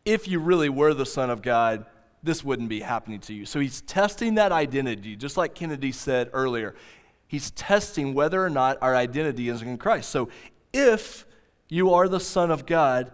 If 0.04 0.26
you 0.26 0.40
really 0.40 0.68
were 0.68 0.94
the 0.94 1.06
Son 1.06 1.30
of 1.30 1.42
God, 1.42 1.86
this 2.24 2.42
wouldn't 2.42 2.68
be 2.68 2.80
happening 2.80 3.20
to 3.20 3.32
you. 3.32 3.46
So 3.46 3.60
he's 3.60 3.82
testing 3.82 4.34
that 4.34 4.50
identity, 4.50 5.14
just 5.14 5.36
like 5.36 5.54
Kennedy 5.54 5.92
said 5.92 6.28
earlier. 6.32 6.74
He's 7.28 7.52
testing 7.52 8.14
whether 8.14 8.44
or 8.44 8.50
not 8.50 8.78
our 8.82 8.96
identity 8.96 9.48
is 9.48 9.62
in 9.62 9.78
Christ. 9.78 10.10
So 10.10 10.28
if 10.72 11.26
you 11.68 11.92
are 11.94 12.08
the 12.08 12.20
Son 12.20 12.50
of 12.50 12.66
God, 12.66 13.10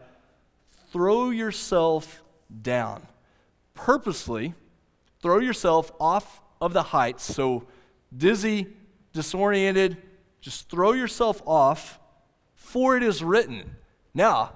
throw 0.92 1.30
yourself 1.30 2.22
down. 2.62 3.06
Purposely 3.74 4.54
throw 5.20 5.38
yourself 5.38 5.92
off 6.00 6.40
of 6.60 6.72
the 6.72 6.82
heights. 6.82 7.24
So, 7.24 7.66
dizzy, 8.16 8.66
disoriented, 9.12 9.96
just 10.40 10.68
throw 10.70 10.92
yourself 10.92 11.42
off, 11.46 11.98
for 12.54 12.96
it 12.96 13.02
is 13.02 13.22
written. 13.22 13.76
Now, 14.14 14.52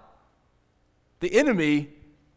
the 1.21 1.35
enemy 1.35 1.91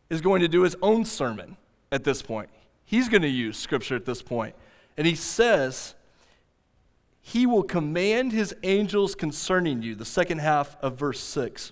is 0.10 0.22
going 0.22 0.42
to 0.42 0.48
do 0.48 0.62
his 0.62 0.76
own 0.82 1.06
sermon 1.06 1.58
at 1.92 2.04
this 2.04 2.22
point. 2.22 2.50
He's 2.84 3.10
going 3.10 3.24
to 3.24 3.28
use 3.28 3.58
scripture 3.58 3.96
at 3.96 4.06
this 4.06 4.22
point. 4.22 4.56
And 4.98 5.08
he 5.08 5.16
says, 5.16 5.96
He 7.28 7.48
will 7.48 7.64
command 7.64 8.34
His 8.34 8.54
angels 8.62 9.16
concerning 9.16 9.82
you, 9.82 9.96
the 9.96 10.06
second 10.06 10.42
half 10.42 10.78
of 10.80 11.00
verse 11.00 11.20
6. 11.20 11.72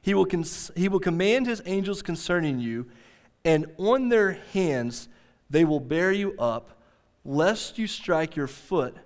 He 0.00 0.14
will, 0.14 0.24
cons- 0.24 0.70
he 0.74 0.88
will 0.88 0.98
command 0.98 1.46
his 1.46 1.60
angels 1.66 2.00
concerning 2.00 2.58
you, 2.58 2.86
and 3.44 3.66
on 3.76 4.08
their 4.08 4.32
hands 4.54 5.08
they 5.50 5.62
will 5.64 5.78
bear 5.78 6.10
you 6.10 6.34
up, 6.38 6.80
lest 7.22 7.76
you 7.76 7.86
strike 7.86 8.34
your 8.34 8.46
foot 8.46 8.96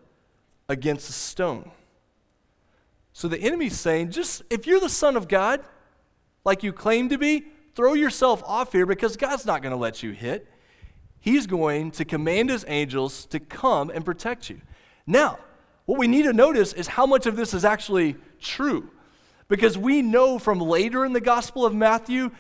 against 0.69 1.09
a 1.09 1.13
stone. 1.13 1.71
So 3.13 3.27
the 3.27 3.41
enemy's 3.41 3.79
saying, 3.79 4.13
just 4.13 4.43
if 4.51 4.69
you're 4.69 4.79
the 4.79 4.89
Son 4.89 5.17
of 5.17 5.27
God, 5.27 5.65
like 6.45 6.63
you 6.63 6.73
claim 6.73 7.09
to 7.09 7.19
be, 7.19 7.47
throw 7.75 7.95
yourself 7.95 8.41
off 8.45 8.71
here 8.71 8.87
because 8.87 9.17
God's 9.17 9.47
not 9.47 9.63
going 9.63 9.73
to 9.73 9.77
let 9.77 10.03
you 10.03 10.13
hit. 10.13 10.49
He's 11.19 11.49
going 11.49 11.91
to 11.93 12.05
command 12.05 12.51
his 12.51 12.65
angels 12.69 13.27
to 13.27 13.41
come 13.41 13.91
and 13.91 14.05
protect 14.05 14.49
you. 14.49 14.61
Now, 15.07 15.39
what 15.87 15.99
we 15.99 16.07
need 16.07 16.23
to 16.23 16.33
notice 16.33 16.73
is 16.73 16.87
how 16.87 17.07
much 17.07 17.27
of 17.27 17.37
this 17.37 17.53
is 17.53 17.65
actually 17.65 18.17
true. 18.41 18.91
Because 19.49 19.77
we 19.77 20.01
know 20.01 20.39
from 20.39 20.61
later 20.61 21.05
in 21.05 21.13
the 21.13 21.21
Gospel 21.21 21.67
of 21.67 21.75
Matthew, 21.75 22.31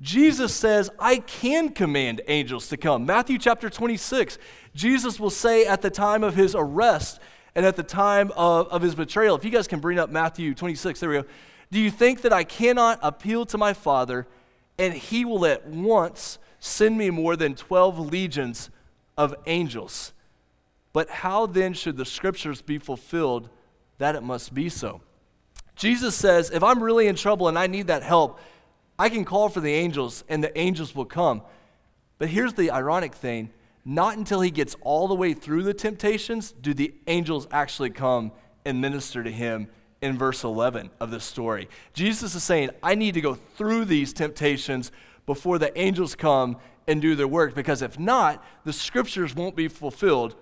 Jesus 0.00 0.54
says, 0.54 0.90
I 0.98 1.18
can 1.18 1.70
command 1.70 2.20
angels 2.28 2.68
to 2.68 2.76
come. 2.76 3.06
Matthew 3.06 3.38
chapter 3.38 3.70
26, 3.70 4.38
Jesus 4.74 5.18
will 5.18 5.30
say 5.30 5.64
at 5.64 5.80
the 5.80 5.90
time 5.90 6.22
of 6.22 6.34
his 6.34 6.54
arrest 6.54 7.20
and 7.54 7.64
at 7.64 7.76
the 7.76 7.82
time 7.82 8.30
of, 8.36 8.68
of 8.68 8.82
his 8.82 8.94
betrayal, 8.94 9.36
if 9.36 9.44
you 9.44 9.50
guys 9.50 9.66
can 9.66 9.80
bring 9.80 9.98
up 9.98 10.10
Matthew 10.10 10.54
26, 10.54 11.00
there 11.00 11.08
we 11.08 11.16
go. 11.16 11.24
Do 11.70 11.80
you 11.80 11.90
think 11.90 12.22
that 12.22 12.32
I 12.32 12.44
cannot 12.44 12.98
appeal 13.02 13.46
to 13.46 13.58
my 13.58 13.72
Father 13.72 14.26
and 14.78 14.92
he 14.92 15.24
will 15.24 15.46
at 15.46 15.66
once 15.66 16.38
send 16.58 16.98
me 16.98 17.10
more 17.10 17.36
than 17.36 17.54
12 17.54 17.98
legions 17.98 18.70
of 19.16 19.34
angels? 19.46 20.12
But 20.92 21.08
how 21.08 21.46
then 21.46 21.72
should 21.74 21.96
the 21.96 22.04
scriptures 22.04 22.62
be 22.62 22.78
fulfilled 22.78 23.48
that 23.98 24.14
it 24.14 24.22
must 24.22 24.52
be 24.52 24.68
so? 24.68 25.00
Jesus 25.74 26.14
says, 26.14 26.50
if 26.50 26.62
I'm 26.62 26.82
really 26.82 27.06
in 27.06 27.16
trouble 27.16 27.48
and 27.48 27.58
I 27.58 27.66
need 27.66 27.86
that 27.86 28.02
help, 28.02 28.38
I 28.98 29.08
can 29.08 29.24
call 29.24 29.48
for 29.48 29.60
the 29.60 29.72
angels 29.72 30.22
and 30.28 30.44
the 30.44 30.56
angels 30.58 30.94
will 30.94 31.06
come. 31.06 31.42
But 32.18 32.28
here's 32.28 32.54
the 32.54 32.70
ironic 32.70 33.14
thing 33.14 33.50
not 33.84 34.16
until 34.16 34.40
he 34.40 34.50
gets 34.50 34.76
all 34.82 35.08
the 35.08 35.14
way 35.14 35.34
through 35.34 35.64
the 35.64 35.74
temptations 35.74 36.52
do 36.52 36.72
the 36.72 36.94
angels 37.08 37.48
actually 37.50 37.90
come 37.90 38.30
and 38.64 38.80
minister 38.80 39.24
to 39.24 39.30
him 39.30 39.66
in 40.00 40.16
verse 40.16 40.44
11 40.44 40.90
of 41.00 41.10
this 41.10 41.24
story. 41.24 41.68
Jesus 41.92 42.34
is 42.34 42.42
saying, 42.42 42.70
I 42.82 42.94
need 42.94 43.14
to 43.14 43.20
go 43.20 43.34
through 43.34 43.86
these 43.86 44.12
temptations 44.12 44.92
before 45.26 45.58
the 45.58 45.76
angels 45.78 46.14
come 46.14 46.58
and 46.86 47.00
do 47.00 47.14
their 47.14 47.28
work, 47.28 47.54
because 47.54 47.82
if 47.82 47.98
not, 47.98 48.44
the 48.64 48.72
scriptures 48.72 49.34
won't 49.34 49.56
be 49.56 49.68
fulfilled, 49.68 50.34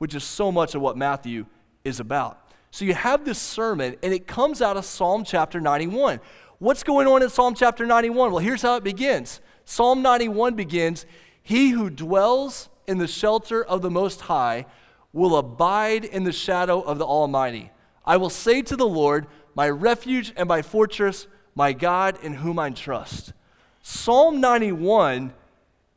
which 0.00 0.14
is 0.14 0.24
so 0.24 0.50
much 0.50 0.74
of 0.74 0.80
what 0.80 0.96
Matthew 0.96 1.44
is 1.84 2.00
about. 2.00 2.50
So 2.70 2.86
you 2.86 2.94
have 2.94 3.26
this 3.26 3.38
sermon, 3.38 3.96
and 4.02 4.14
it 4.14 4.26
comes 4.26 4.62
out 4.62 4.78
of 4.78 4.86
Psalm 4.86 5.24
chapter 5.24 5.60
91. 5.60 6.20
What's 6.58 6.82
going 6.82 7.06
on 7.06 7.22
in 7.22 7.28
Psalm 7.28 7.54
chapter 7.54 7.84
91? 7.84 8.32
Well, 8.32 8.38
here's 8.38 8.62
how 8.62 8.76
it 8.76 8.82
begins 8.82 9.42
Psalm 9.66 10.00
91 10.00 10.54
begins 10.54 11.04
He 11.42 11.68
who 11.70 11.90
dwells 11.90 12.70
in 12.86 12.96
the 12.96 13.06
shelter 13.06 13.62
of 13.62 13.82
the 13.82 13.90
Most 13.90 14.22
High 14.22 14.64
will 15.12 15.36
abide 15.36 16.06
in 16.06 16.24
the 16.24 16.32
shadow 16.32 16.80
of 16.80 16.96
the 16.96 17.04
Almighty. 17.04 17.70
I 18.02 18.16
will 18.16 18.30
say 18.30 18.62
to 18.62 18.76
the 18.76 18.88
Lord, 18.88 19.26
My 19.54 19.68
refuge 19.68 20.32
and 20.34 20.48
my 20.48 20.62
fortress, 20.62 21.26
my 21.54 21.74
God 21.74 22.18
in 22.22 22.32
whom 22.34 22.58
I 22.58 22.70
trust. 22.70 23.34
Psalm 23.82 24.40
91 24.40 25.34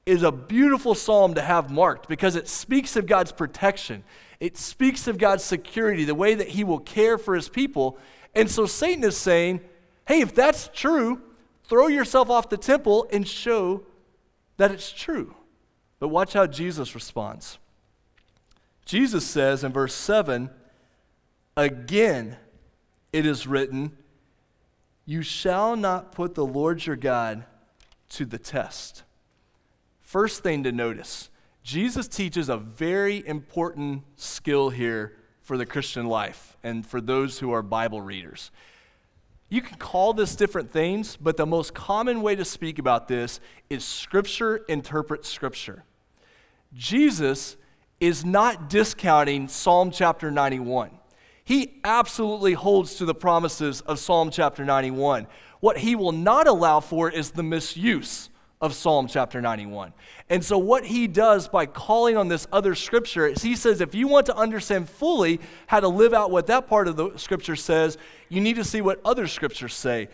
is 0.05 0.23
a 0.23 0.31
beautiful 0.31 0.95
psalm 0.95 1.33
to 1.35 1.41
have 1.41 1.71
marked 1.71 2.07
because 2.07 2.35
it 2.35 2.47
speaks 2.47 2.95
of 2.95 3.05
God's 3.05 3.31
protection. 3.31 4.03
It 4.39 4.57
speaks 4.57 5.07
of 5.07 5.17
God's 5.17 5.43
security, 5.43 6.03
the 6.03 6.15
way 6.15 6.35
that 6.35 6.49
He 6.49 6.63
will 6.63 6.79
care 6.79 7.17
for 7.17 7.35
His 7.35 7.47
people. 7.47 7.97
And 8.35 8.49
so 8.51 8.65
Satan 8.65 9.03
is 9.03 9.17
saying, 9.17 9.61
hey, 10.07 10.21
if 10.21 10.35
that's 10.35 10.69
true, 10.73 11.21
throw 11.65 11.87
yourself 11.87 12.29
off 12.29 12.49
the 12.49 12.57
temple 12.57 13.07
and 13.11 13.27
show 13.27 13.83
that 14.57 14.71
it's 14.71 14.91
true. 14.91 15.35
But 15.99 16.09
watch 16.09 16.33
how 16.33 16.47
Jesus 16.47 16.95
responds. 16.95 17.57
Jesus 18.85 19.25
says 19.25 19.63
in 19.63 19.71
verse 19.71 19.93
7 19.93 20.49
Again, 21.55 22.37
it 23.11 23.25
is 23.27 23.45
written, 23.45 23.95
You 25.05 25.21
shall 25.21 25.75
not 25.75 26.11
put 26.11 26.33
the 26.33 26.45
Lord 26.45 26.85
your 26.85 26.95
God 26.95 27.45
to 28.09 28.25
the 28.25 28.39
test. 28.39 29.03
First 30.13 30.43
thing 30.43 30.61
to 30.65 30.71
notice 30.71 31.31
Jesus 31.63 32.07
teaches 32.07 32.47
a 32.47 32.55
very 32.55 33.27
important 33.27 34.03
skill 34.15 34.69
here 34.69 35.15
for 35.41 35.57
the 35.57 35.65
Christian 35.65 36.05
life 36.05 36.55
and 36.61 36.85
for 36.85 37.01
those 37.01 37.39
who 37.39 37.51
are 37.51 37.63
Bible 37.63 37.99
readers. 37.99 38.51
You 39.49 39.63
can 39.63 39.79
call 39.79 40.13
this 40.13 40.35
different 40.35 40.69
things, 40.69 41.15
but 41.15 41.35
the 41.35 41.47
most 41.47 41.73
common 41.73 42.21
way 42.21 42.35
to 42.35 42.45
speak 42.45 42.77
about 42.77 43.07
this 43.07 43.39
is 43.71 43.83
Scripture 43.83 44.57
interprets 44.67 45.29
Scripture. 45.29 45.83
Jesus 46.75 47.57
is 47.99 48.23
not 48.23 48.69
discounting 48.69 49.47
Psalm 49.47 49.89
chapter 49.89 50.29
91. 50.29 50.91
He 51.43 51.81
absolutely 51.83 52.53
holds 52.53 52.93
to 52.97 53.05
the 53.05 53.15
promises 53.15 53.81
of 53.81 53.97
Psalm 53.97 54.29
chapter 54.29 54.63
91. 54.63 55.25
What 55.59 55.79
he 55.79 55.95
will 55.95 56.11
not 56.11 56.45
allow 56.45 56.81
for 56.81 57.09
is 57.09 57.31
the 57.31 57.41
misuse 57.41 58.29
of 58.63 58.73
Psalm 58.73 59.07
chapter 59.07 59.41
91. 59.41 59.91
And 60.29 60.43
so, 60.43 60.57
what 60.57 60.85
he 60.85 61.05
does 61.05 61.49
by 61.49 61.65
calling 61.65 62.15
on 62.15 62.29
this 62.29 62.47
other 62.49 62.75
scripture 62.75 63.27
is 63.27 63.41
he 63.41 63.57
says, 63.57 63.81
if 63.81 63.93
you 63.93 64.07
want 64.07 64.25
to 64.27 64.35
understand 64.37 64.89
fully 64.89 65.41
how 65.67 65.81
to 65.81 65.89
live 65.89 66.13
out 66.13 66.31
what 66.31 66.47
that 66.47 66.69
part 66.69 66.87
of 66.87 66.95
the 66.95 67.11
scripture 67.17 67.57
says, 67.57 67.97
you 68.29 68.39
need 68.39 68.55
to 68.55 68.63
see 68.63 68.79
what 68.79 69.01
other 69.03 69.27
scriptures 69.27 69.73
say. 69.73 70.07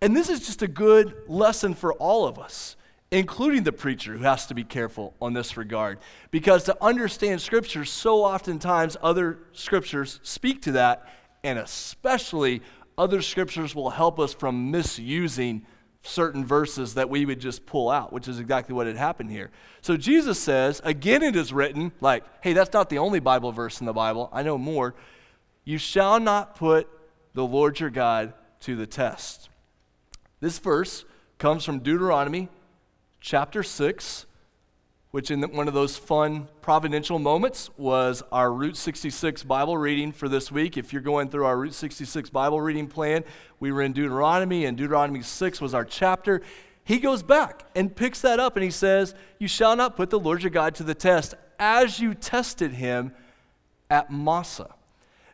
And 0.00 0.16
this 0.16 0.30
is 0.30 0.46
just 0.46 0.62
a 0.62 0.66
good 0.66 1.14
lesson 1.28 1.74
for 1.74 1.92
all 1.92 2.26
of 2.26 2.38
us, 2.38 2.74
including 3.10 3.64
the 3.64 3.72
preacher 3.72 4.16
who 4.16 4.24
has 4.24 4.46
to 4.46 4.54
be 4.54 4.64
careful 4.64 5.12
on 5.20 5.34
this 5.34 5.58
regard. 5.58 5.98
Because 6.30 6.64
to 6.64 6.76
understand 6.82 7.42
scripture, 7.42 7.84
so 7.84 8.24
oftentimes 8.24 8.96
other 9.02 9.40
scriptures 9.52 10.20
speak 10.22 10.62
to 10.62 10.72
that, 10.72 11.06
and 11.44 11.58
especially 11.58 12.62
other 12.96 13.20
scriptures 13.20 13.74
will 13.74 13.90
help 13.90 14.18
us 14.18 14.32
from 14.32 14.70
misusing 14.70 15.66
certain 16.02 16.44
verses 16.44 16.94
that 16.94 17.10
we 17.10 17.26
would 17.26 17.40
just 17.40 17.66
pull 17.66 17.90
out, 17.90 18.12
which 18.12 18.26
is 18.26 18.40
exactly 18.40 18.74
what 18.74 18.86
had 18.86 18.96
happened 18.96 19.30
here. 19.30 19.50
So 19.82 19.96
Jesus 19.96 20.38
says, 20.38 20.80
again, 20.84 21.22
it 21.22 21.36
is 21.36 21.52
written, 21.52 21.92
like, 22.00 22.24
hey, 22.42 22.52
that's 22.52 22.72
not 22.72 22.88
the 22.88 22.98
only 22.98 23.20
Bible 23.20 23.52
verse 23.52 23.80
in 23.80 23.86
the 23.86 23.92
Bible. 23.92 24.30
I 24.32 24.42
know 24.42 24.56
more. 24.56 24.94
You 25.64 25.78
shall 25.78 26.18
not 26.18 26.56
put 26.56 26.88
the 27.34 27.44
Lord 27.44 27.78
your 27.80 27.90
God 27.90 28.32
to 28.60 28.76
the 28.76 28.86
test. 28.86 29.50
This 30.40 30.58
verse 30.58 31.04
comes 31.38 31.64
from 31.64 31.80
Deuteronomy 31.80 32.48
chapter 33.20 33.62
6, 33.62 34.26
which 35.10 35.30
in 35.30 35.42
one 35.42 35.66
of 35.66 35.74
those 35.74 35.96
fun 35.96 36.48
providential 36.60 37.18
moments 37.18 37.68
was 37.76 38.22
our 38.30 38.52
Route 38.52 38.76
66 38.76 39.42
Bible 39.42 39.76
reading 39.76 40.12
for 40.12 40.28
this 40.28 40.52
week. 40.52 40.76
If 40.76 40.92
you're 40.92 41.02
going 41.02 41.28
through 41.28 41.46
our 41.46 41.56
Route 41.56 41.74
66 41.74 42.30
Bible 42.30 42.60
reading 42.60 42.86
plan, 42.86 43.24
we 43.58 43.72
were 43.72 43.82
in 43.82 43.92
Deuteronomy, 43.92 44.66
and 44.66 44.76
Deuteronomy 44.76 45.22
6 45.22 45.60
was 45.60 45.74
our 45.74 45.84
chapter. 45.84 46.42
He 46.84 46.98
goes 46.98 47.22
back 47.22 47.64
and 47.74 47.94
picks 47.94 48.20
that 48.20 48.38
up 48.38 48.56
and 48.56 48.64
he 48.64 48.70
says, 48.70 49.14
You 49.38 49.48
shall 49.48 49.74
not 49.74 49.96
put 49.96 50.10
the 50.10 50.18
Lord 50.18 50.42
your 50.42 50.50
God 50.50 50.74
to 50.76 50.84
the 50.84 50.94
test 50.94 51.34
as 51.58 51.98
you 52.00 52.14
tested 52.14 52.72
him 52.72 53.12
at 53.90 54.12
Massah. 54.12 54.74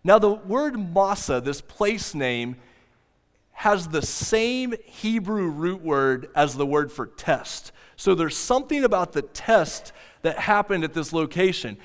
Now, 0.02 0.18
the 0.18 0.30
word 0.30 0.78
Massah, 0.78 1.40
this 1.40 1.60
place 1.60 2.14
name, 2.14 2.56
has 3.56 3.88
the 3.88 4.02
same 4.02 4.74
Hebrew 4.84 5.48
root 5.48 5.80
word 5.80 6.28
as 6.36 6.56
the 6.56 6.66
word 6.66 6.92
for 6.92 7.06
test. 7.06 7.72
So 7.96 8.14
there's 8.14 8.36
something 8.36 8.84
about 8.84 9.14
the 9.14 9.22
test 9.22 9.94
that 10.20 10.38
happened 10.38 10.84
at 10.84 10.92
this 10.92 11.10
location. 11.10 11.78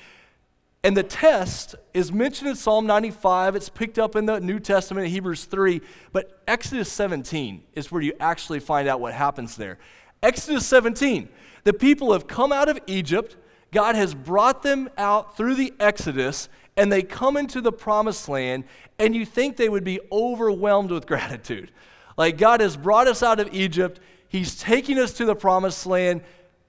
And 0.84 0.94
the 0.94 1.02
test 1.02 1.74
is 1.94 2.12
mentioned 2.12 2.50
in 2.50 2.56
Psalm 2.56 2.86
95. 2.86 3.56
It's 3.56 3.70
picked 3.70 3.98
up 3.98 4.16
in 4.16 4.26
the 4.26 4.38
New 4.38 4.60
Testament 4.60 5.08
Hebrews 5.08 5.46
3. 5.46 5.80
But 6.12 6.42
Exodus 6.46 6.92
17 6.92 7.62
is 7.72 7.90
where 7.90 8.02
you 8.02 8.12
actually 8.20 8.60
find 8.60 8.86
out 8.86 9.00
what 9.00 9.14
happens 9.14 9.56
there. 9.56 9.78
Exodus 10.22 10.66
17, 10.66 11.30
the 11.64 11.72
people 11.72 12.12
have 12.12 12.26
come 12.26 12.52
out 12.52 12.68
of 12.68 12.78
Egypt. 12.86 13.36
God 13.70 13.94
has 13.94 14.12
brought 14.14 14.62
them 14.62 14.90
out 14.98 15.38
through 15.38 15.54
the 15.54 15.72
Exodus, 15.80 16.50
and 16.76 16.90
they 16.90 17.02
come 17.02 17.36
into 17.36 17.60
the 17.60 17.72
promised 17.72 18.28
land, 18.28 18.64
and 18.98 19.14
you 19.14 19.26
think 19.26 19.56
they 19.56 19.68
would 19.68 19.84
be 19.84 20.00
overwhelmed 20.10 20.90
with 20.90 21.06
gratitude. 21.08 21.70
Like, 22.16 22.38
God 22.38 22.60
has 22.60 22.76
brought 22.76 23.06
us 23.06 23.22
out 23.22 23.40
of 23.40 23.52
Egypt, 23.54 24.00
He's 24.28 24.58
taking 24.58 24.98
us 24.98 25.12
to 25.14 25.26
the 25.26 25.34
promised 25.34 25.84
land. 25.84 26.22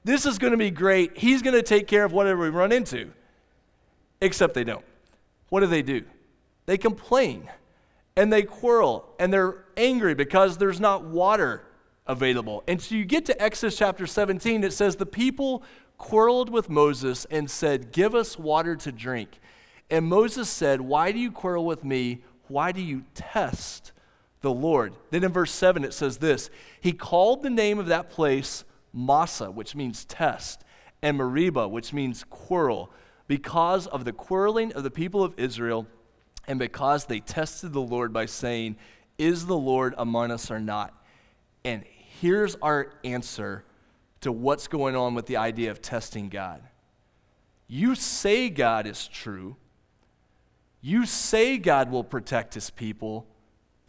This 0.03 0.25
is 0.25 0.37
going 0.37 0.51
to 0.51 0.57
be 0.57 0.69
great. 0.69 1.17
He's 1.17 1.41
going 1.41 1.55
to 1.55 1.63
take 1.63 1.87
care 1.87 2.03
of 2.03 2.11
whatever 2.11 2.41
we 2.41 2.49
run 2.49 2.73
into. 2.73 3.11
Except 4.19 4.53
they 4.53 4.65
don't. 4.65 4.83
What 5.47 5.61
do 5.61 5.67
they 5.67 5.81
do? 5.81 6.03
They 6.65 6.77
complain 6.77 7.49
and 8.15 8.31
they 8.31 8.43
quarrel 8.43 9.13
and 9.19 9.31
they're 9.31 9.65
angry 9.77 10.13
because 10.13 10.57
there's 10.57 10.79
not 10.79 11.05
water 11.05 11.63
available. 12.05 12.63
And 12.67 12.81
so 12.81 12.95
you 12.95 13.05
get 13.05 13.25
to 13.25 13.41
Exodus 13.41 13.77
chapter 13.77 14.05
17, 14.07 14.63
it 14.63 14.73
says, 14.73 14.97
The 14.97 15.05
people 15.05 15.63
quarreled 15.97 16.49
with 16.49 16.69
Moses 16.69 17.25
and 17.31 17.49
said, 17.49 17.91
Give 17.91 18.13
us 18.13 18.37
water 18.37 18.75
to 18.75 18.91
drink. 18.91 19.39
And 19.93 20.07
Moses 20.07 20.49
said, 20.49 20.81
Why 20.81 21.13
do 21.13 21.19
you 21.19 21.31
quarrel 21.31 21.65
with 21.65 21.85
me? 21.85 22.23
Why 22.49 22.73
do 22.73 22.81
you 22.81 23.03
test 23.13 23.93
the 24.43 24.53
Lord. 24.53 24.93
Then 25.09 25.23
in 25.23 25.31
verse 25.31 25.51
7 25.51 25.83
it 25.83 25.93
says 25.93 26.17
this 26.17 26.51
He 26.79 26.91
called 26.91 27.41
the 27.41 27.49
name 27.49 27.79
of 27.79 27.87
that 27.87 28.11
place 28.11 28.63
Massah, 28.93 29.49
which 29.49 29.73
means 29.73 30.05
test, 30.05 30.63
and 31.01 31.17
Meribah, 31.17 31.67
which 31.67 31.91
means 31.91 32.23
quarrel, 32.29 32.91
because 33.25 33.87
of 33.87 34.05
the 34.05 34.13
quarreling 34.13 34.71
of 34.73 34.83
the 34.83 34.91
people 34.91 35.23
of 35.23 35.33
Israel, 35.37 35.87
and 36.45 36.59
because 36.59 37.05
they 37.05 37.21
tested 37.21 37.73
the 37.73 37.81
Lord 37.81 38.13
by 38.13 38.27
saying, 38.27 38.75
Is 39.17 39.47
the 39.47 39.57
Lord 39.57 39.95
among 39.97 40.29
us 40.29 40.51
or 40.51 40.59
not? 40.59 40.93
And 41.65 41.83
here's 42.19 42.55
our 42.55 42.91
answer 43.03 43.63
to 44.21 44.31
what's 44.31 44.67
going 44.67 44.95
on 44.95 45.15
with 45.15 45.25
the 45.25 45.37
idea 45.37 45.71
of 45.71 45.81
testing 45.81 46.29
God. 46.29 46.61
You 47.67 47.95
say 47.95 48.49
God 48.49 48.85
is 48.85 49.07
true. 49.07 49.55
You 50.83 51.07
say 51.07 51.57
God 51.57 51.89
will 51.89 52.03
protect 52.03 52.53
his 52.53 52.69
people 52.69 53.25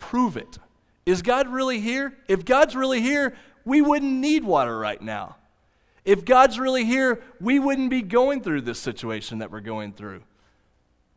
prove 0.05 0.37
it. 0.37 0.59
Is 1.07 1.23
God 1.23 1.49
really 1.49 1.81
here? 1.81 2.15
If 2.29 2.45
God's 2.45 2.77
really 2.77 3.01
here, 3.01 3.37
we 3.65 3.81
wouldn't 3.81 4.13
need 4.13 4.45
water 4.45 4.79
right 4.79 5.01
now. 5.01 5.37
If 6.05 6.25
God's 6.27 6.59
really 6.59 6.85
here, 6.85 7.23
we 7.41 7.59
wouldn't 7.59 7.89
be 7.89 8.03
going 8.03 8.43
through 8.43 8.63
this 8.63 8.79
situation 8.79 9.39
that 9.39 9.51
we're 9.51 9.61
going 9.61 9.95
through. 9.95 10.23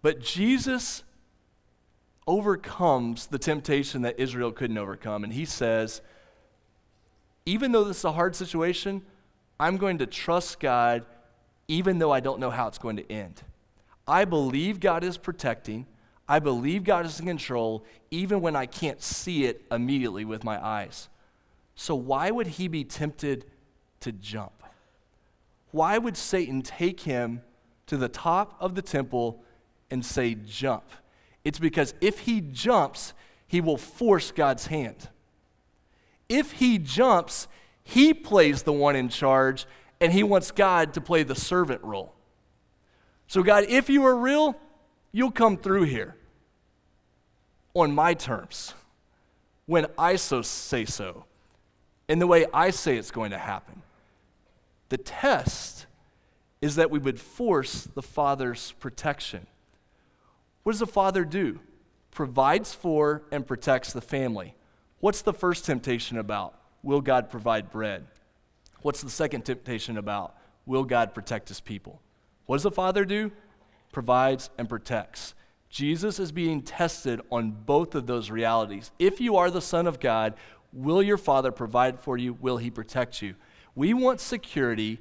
But 0.01 0.21
Jesus 0.21 1.03
overcomes 2.25 3.27
the 3.27 3.37
temptation 3.37 4.01
that 4.03 4.19
Israel 4.19 4.51
couldn't 4.51 4.77
overcome. 4.77 5.25
And 5.25 5.33
he 5.33 5.43
says, 5.43 6.01
even 7.45 7.73
though 7.73 7.83
this 7.83 7.99
is 7.99 8.05
a 8.05 8.13
hard 8.13 8.35
situation, 8.35 9.01
I'm 9.59 9.75
going 9.75 9.97
to 9.97 10.05
trust 10.05 10.59
God 10.59 11.05
even 11.67 11.99
though 11.99 12.11
I 12.11 12.21
don't 12.21 12.39
know 12.39 12.49
how 12.49 12.67
it's 12.67 12.77
going 12.77 12.95
to 12.95 13.11
end. 13.11 13.41
I 14.07 14.25
believe 14.25 14.79
God 14.79 15.03
is 15.03 15.17
protecting. 15.17 15.85
I 16.27 16.39
believe 16.39 16.83
God 16.83 17.05
is 17.05 17.19
in 17.19 17.25
control 17.25 17.85
even 18.11 18.41
when 18.41 18.55
I 18.55 18.65
can't 18.65 19.01
see 19.01 19.45
it 19.45 19.63
immediately 19.71 20.25
with 20.25 20.43
my 20.43 20.63
eyes. 20.63 21.09
So, 21.75 21.95
why 21.95 22.31
would 22.31 22.47
he 22.47 22.67
be 22.67 22.83
tempted 22.83 23.45
to 24.01 24.11
jump? 24.11 24.63
Why 25.71 25.97
would 25.97 26.17
Satan 26.17 26.61
take 26.61 27.01
him 27.01 27.41
to 27.87 27.97
the 27.97 28.09
top 28.09 28.55
of 28.59 28.75
the 28.75 28.81
temple 28.81 29.43
and 29.91 30.05
say, 30.05 30.35
Jump? 30.35 30.85
It's 31.43 31.59
because 31.59 31.93
if 32.01 32.19
he 32.19 32.41
jumps, 32.41 33.13
he 33.47 33.61
will 33.61 33.77
force 33.77 34.31
God's 34.31 34.67
hand. 34.67 35.09
If 36.27 36.53
he 36.53 36.77
jumps, 36.77 37.47
he 37.83 38.13
plays 38.13 38.63
the 38.63 38.73
one 38.73 38.95
in 38.95 39.07
charge 39.07 39.65
and 40.01 40.11
he 40.11 40.23
wants 40.23 40.51
God 40.51 40.93
to 40.95 41.01
play 41.01 41.23
the 41.23 41.35
servant 41.35 41.81
role. 41.83 42.13
So, 43.27 43.43
God, 43.43 43.65
if 43.67 43.89
you 43.89 44.05
are 44.05 44.15
real, 44.15 44.55
you'll 45.11 45.31
come 45.31 45.57
through 45.57 45.83
here 45.83 46.15
on 47.73 47.93
my 47.93 48.13
terms 48.13 48.73
when 49.65 49.85
I 49.97 50.15
so 50.15 50.41
say 50.41 50.85
so, 50.85 51.25
in 52.07 52.19
the 52.19 52.27
way 52.27 52.45
I 52.53 52.69
say 52.69 52.97
it's 52.97 53.11
going 53.11 53.31
to 53.31 53.37
happen. 53.37 53.81
The 54.89 54.97
test 54.97 55.85
is 56.61 56.77
that 56.77 56.89
we 56.89 56.99
would 56.99 57.19
force 57.19 57.83
the 57.83 58.01
Father's 58.01 58.71
protection. 58.79 59.45
What 60.63 60.71
does 60.71 60.79
the 60.79 60.87
Father 60.87 61.25
do? 61.25 61.59
Provides 62.11 62.73
for 62.73 63.23
and 63.31 63.45
protects 63.45 63.91
the 63.91 64.01
family. 64.01 64.55
What's 64.99 65.21
the 65.21 65.33
first 65.33 65.65
temptation 65.65 66.17
about? 66.17 66.57
Will 66.81 67.01
God 67.01 67.29
provide 67.29 67.69
bread? 67.69 68.07
What's 68.81 69.01
the 69.01 69.09
second 69.09 69.43
temptation 69.43 69.97
about? 69.97 70.35
Will 70.65 70.83
God 70.83 71.13
protect 71.13 71.49
his 71.49 71.59
people? 71.59 72.01
What 72.47 72.55
does 72.55 72.63
the 72.63 72.71
Father 72.71 73.05
do? 73.05 73.31
Provides 73.91 74.49
and 74.57 74.67
protects. 74.67 75.35
Jesus 75.69 76.19
is 76.19 76.31
being 76.31 76.61
tested 76.61 77.21
on 77.31 77.51
both 77.51 77.93
of 77.93 78.07
those 78.07 78.31
realities. 78.31 78.91
If 78.97 79.21
you 79.21 79.35
are 79.35 79.51
the 79.51 79.61
Son 79.61 79.85
of 79.85 79.99
God, 79.99 80.33
will 80.73 81.03
your 81.03 81.17
Father 81.17 81.51
provide 81.51 81.99
for 81.99 82.17
you? 82.17 82.33
Will 82.33 82.57
He 82.57 82.71
protect 82.71 83.21
you? 83.21 83.35
We 83.75 83.93
want 83.93 84.19
security 84.19 84.99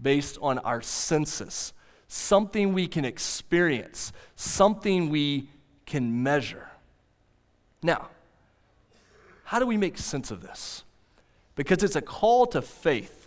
based 0.00 0.38
on 0.42 0.58
our 0.58 0.82
senses, 0.82 1.72
something 2.08 2.72
we 2.72 2.86
can 2.86 3.04
experience, 3.04 4.12
something 4.34 5.10
we 5.10 5.50
can 5.84 6.22
measure. 6.22 6.68
Now, 7.82 8.08
how 9.44 9.58
do 9.58 9.66
we 9.66 9.76
make 9.76 9.96
sense 9.98 10.30
of 10.30 10.42
this? 10.42 10.82
Because 11.54 11.82
it's 11.82 11.96
a 11.96 12.02
call 12.02 12.46
to 12.46 12.62
faith. 12.62 13.25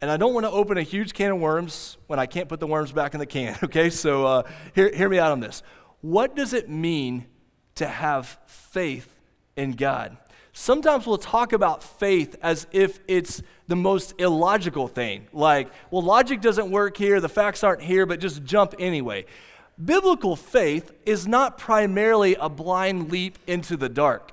And 0.00 0.10
I 0.10 0.16
don't 0.16 0.32
want 0.32 0.46
to 0.46 0.50
open 0.50 0.78
a 0.78 0.82
huge 0.82 1.12
can 1.12 1.30
of 1.30 1.38
worms 1.38 1.98
when 2.06 2.18
I 2.18 2.26
can't 2.26 2.48
put 2.48 2.58
the 2.58 2.66
worms 2.66 2.90
back 2.90 3.12
in 3.14 3.20
the 3.20 3.26
can, 3.26 3.58
okay? 3.64 3.90
So 3.90 4.26
uh, 4.26 4.42
hear, 4.74 4.94
hear 4.94 5.08
me 5.08 5.18
out 5.18 5.32
on 5.32 5.40
this 5.40 5.62
what 6.00 6.34
does 6.34 6.54
it 6.54 6.68
mean 6.68 7.26
to 7.74 7.86
have 7.86 8.38
faith 8.46 9.20
in 9.56 9.72
God? 9.72 10.16
Sometimes 10.52 11.06
we'll 11.06 11.18
talk 11.18 11.52
about 11.52 11.82
faith 11.82 12.36
as 12.42 12.66
if 12.72 12.98
it's 13.06 13.42
the 13.68 13.76
most 13.76 14.14
illogical 14.18 14.88
thing. 14.88 15.28
Like, 15.32 15.70
well, 15.90 16.02
logic 16.02 16.40
doesn't 16.40 16.70
work 16.70 16.96
here, 16.96 17.20
the 17.20 17.28
facts 17.28 17.62
aren't 17.62 17.82
here, 17.82 18.04
but 18.04 18.18
just 18.18 18.42
jump 18.42 18.74
anyway. 18.78 19.26
Biblical 19.82 20.36
faith 20.36 20.92
is 21.06 21.26
not 21.26 21.56
primarily 21.56 22.34
a 22.34 22.48
blind 22.48 23.12
leap 23.12 23.38
into 23.46 23.76
the 23.76 23.88
dark. 23.88 24.32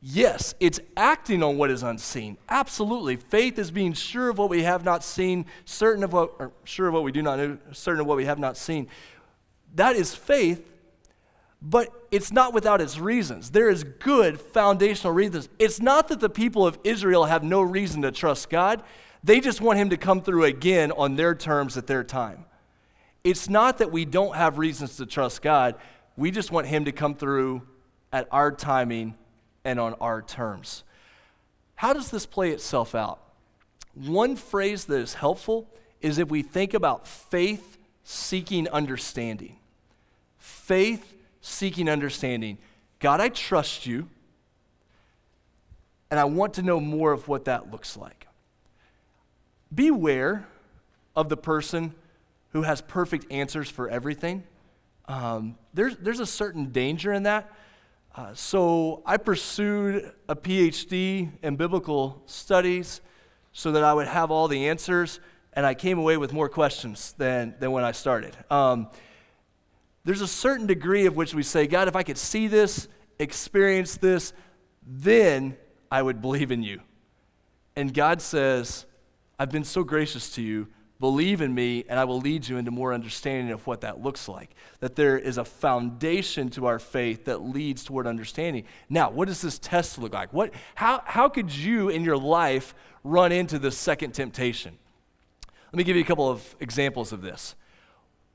Yes, 0.00 0.54
it's 0.60 0.78
acting 0.96 1.42
on 1.42 1.58
what 1.58 1.70
is 1.70 1.82
unseen. 1.82 2.38
Absolutely. 2.48 3.16
Faith 3.16 3.58
is 3.58 3.70
being 3.70 3.92
sure 3.92 4.28
of 4.28 4.38
what 4.38 4.48
we 4.48 4.62
have 4.62 4.84
not 4.84 5.02
seen, 5.02 5.46
certain 5.64 6.04
of 6.04 6.12
what, 6.12 6.34
or 6.38 6.52
sure 6.64 6.88
of 6.88 6.94
what 6.94 7.02
we 7.02 7.10
do 7.10 7.22
not 7.22 7.38
know, 7.38 7.58
certain 7.72 8.00
of 8.00 8.06
what 8.06 8.16
we 8.16 8.24
have 8.24 8.38
not 8.38 8.56
seen. 8.56 8.86
That 9.74 9.96
is 9.96 10.14
faith 10.14 10.70
but 11.60 11.92
it's 12.10 12.30
not 12.30 12.54
without 12.54 12.80
its 12.80 12.98
reasons. 12.98 13.50
There 13.50 13.68
is 13.68 13.84
good 13.84 14.40
foundational 14.40 15.12
reasons. 15.12 15.48
It's 15.58 15.80
not 15.80 16.08
that 16.08 16.20
the 16.20 16.30
people 16.30 16.66
of 16.66 16.78
Israel 16.84 17.24
have 17.24 17.42
no 17.42 17.62
reason 17.62 18.02
to 18.02 18.12
trust 18.12 18.48
God, 18.48 18.82
they 19.24 19.40
just 19.40 19.60
want 19.60 19.78
Him 19.78 19.90
to 19.90 19.96
come 19.96 20.22
through 20.22 20.44
again 20.44 20.92
on 20.92 21.16
their 21.16 21.34
terms 21.34 21.76
at 21.76 21.88
their 21.88 22.04
time. 22.04 22.44
It's 23.24 23.48
not 23.48 23.78
that 23.78 23.90
we 23.90 24.04
don't 24.04 24.36
have 24.36 24.58
reasons 24.58 24.96
to 24.98 25.06
trust 25.06 25.42
God, 25.42 25.74
we 26.16 26.30
just 26.30 26.52
want 26.52 26.68
Him 26.68 26.84
to 26.84 26.92
come 26.92 27.14
through 27.14 27.62
at 28.12 28.28
our 28.30 28.52
timing 28.52 29.16
and 29.68 29.78
on 29.78 29.92
our 30.00 30.22
terms. 30.22 30.82
how 31.74 31.92
does 31.92 32.10
this 32.10 32.24
play 32.24 32.50
itself 32.50 32.94
out? 32.94 33.20
One 33.94 34.34
phrase 34.34 34.86
that 34.86 34.96
is 34.96 35.14
helpful 35.14 35.68
is 36.00 36.18
if 36.18 36.30
we 36.30 36.42
think 36.42 36.72
about 36.72 37.06
faith 37.06 37.76
seeking 38.02 38.66
understanding. 38.70 39.56
Faith 40.38 41.14
seeking 41.42 41.88
understanding. 41.88 42.56
God, 42.98 43.20
I 43.20 43.28
trust 43.28 43.84
you, 43.84 44.08
and 46.10 46.18
I 46.18 46.24
want 46.24 46.54
to 46.54 46.62
know 46.62 46.80
more 46.80 47.12
of 47.12 47.28
what 47.28 47.44
that 47.44 47.70
looks 47.70 47.96
like. 47.96 48.26
Beware 49.72 50.46
of 51.14 51.28
the 51.28 51.36
person 51.36 51.94
who 52.52 52.62
has 52.62 52.80
perfect 52.80 53.30
answers 53.30 53.68
for 53.68 53.88
everything. 53.88 54.44
Um, 55.06 55.56
there's, 55.74 55.96
there's 55.98 56.20
a 56.20 56.26
certain 56.26 56.70
danger 56.72 57.12
in 57.12 57.24
that. 57.24 57.52
Uh, 58.18 58.34
so 58.34 59.00
I 59.06 59.16
pursued 59.16 60.10
a 60.28 60.34
PhD 60.34 61.30
in 61.40 61.54
biblical 61.54 62.20
studies 62.26 63.00
so 63.52 63.70
that 63.70 63.84
I 63.84 63.94
would 63.94 64.08
have 64.08 64.32
all 64.32 64.48
the 64.48 64.66
answers, 64.66 65.20
and 65.52 65.64
I 65.64 65.74
came 65.74 66.00
away 66.00 66.16
with 66.16 66.32
more 66.32 66.48
questions 66.48 67.14
than, 67.16 67.54
than 67.60 67.70
when 67.70 67.84
I 67.84 67.92
started. 67.92 68.36
Um, 68.50 68.88
there's 70.02 70.20
a 70.20 70.26
certain 70.26 70.66
degree 70.66 71.06
of 71.06 71.14
which 71.14 71.32
we 71.32 71.44
say, 71.44 71.68
God, 71.68 71.86
if 71.86 71.94
I 71.94 72.02
could 72.02 72.18
see 72.18 72.48
this, 72.48 72.88
experience 73.20 73.96
this, 73.96 74.32
then 74.84 75.56
I 75.88 76.02
would 76.02 76.20
believe 76.20 76.50
in 76.50 76.64
you. 76.64 76.80
And 77.76 77.94
God 77.94 78.20
says, 78.20 78.84
I've 79.38 79.50
been 79.52 79.62
so 79.62 79.84
gracious 79.84 80.28
to 80.30 80.42
you. 80.42 80.66
Believe 81.00 81.42
in 81.42 81.54
me, 81.54 81.84
and 81.88 81.98
I 81.98 82.04
will 82.04 82.18
lead 82.18 82.48
you 82.48 82.56
into 82.56 82.72
more 82.72 82.92
understanding 82.92 83.52
of 83.52 83.64
what 83.68 83.82
that 83.82 84.02
looks 84.02 84.28
like. 84.28 84.50
That 84.80 84.96
there 84.96 85.16
is 85.16 85.38
a 85.38 85.44
foundation 85.44 86.50
to 86.50 86.66
our 86.66 86.80
faith 86.80 87.26
that 87.26 87.42
leads 87.42 87.84
toward 87.84 88.08
understanding. 88.08 88.64
Now, 88.88 89.10
what 89.10 89.28
does 89.28 89.40
this 89.40 89.60
test 89.60 89.98
look 89.98 90.12
like? 90.12 90.32
What, 90.32 90.52
how, 90.74 91.02
how 91.04 91.28
could 91.28 91.54
you 91.54 91.88
in 91.88 92.02
your 92.02 92.16
life 92.16 92.74
run 93.04 93.30
into 93.30 93.60
the 93.60 93.70
second 93.70 94.12
temptation? 94.12 94.76
Let 95.66 95.76
me 95.76 95.84
give 95.84 95.94
you 95.94 96.02
a 96.02 96.06
couple 96.06 96.28
of 96.28 96.56
examples 96.58 97.12
of 97.12 97.22
this. 97.22 97.54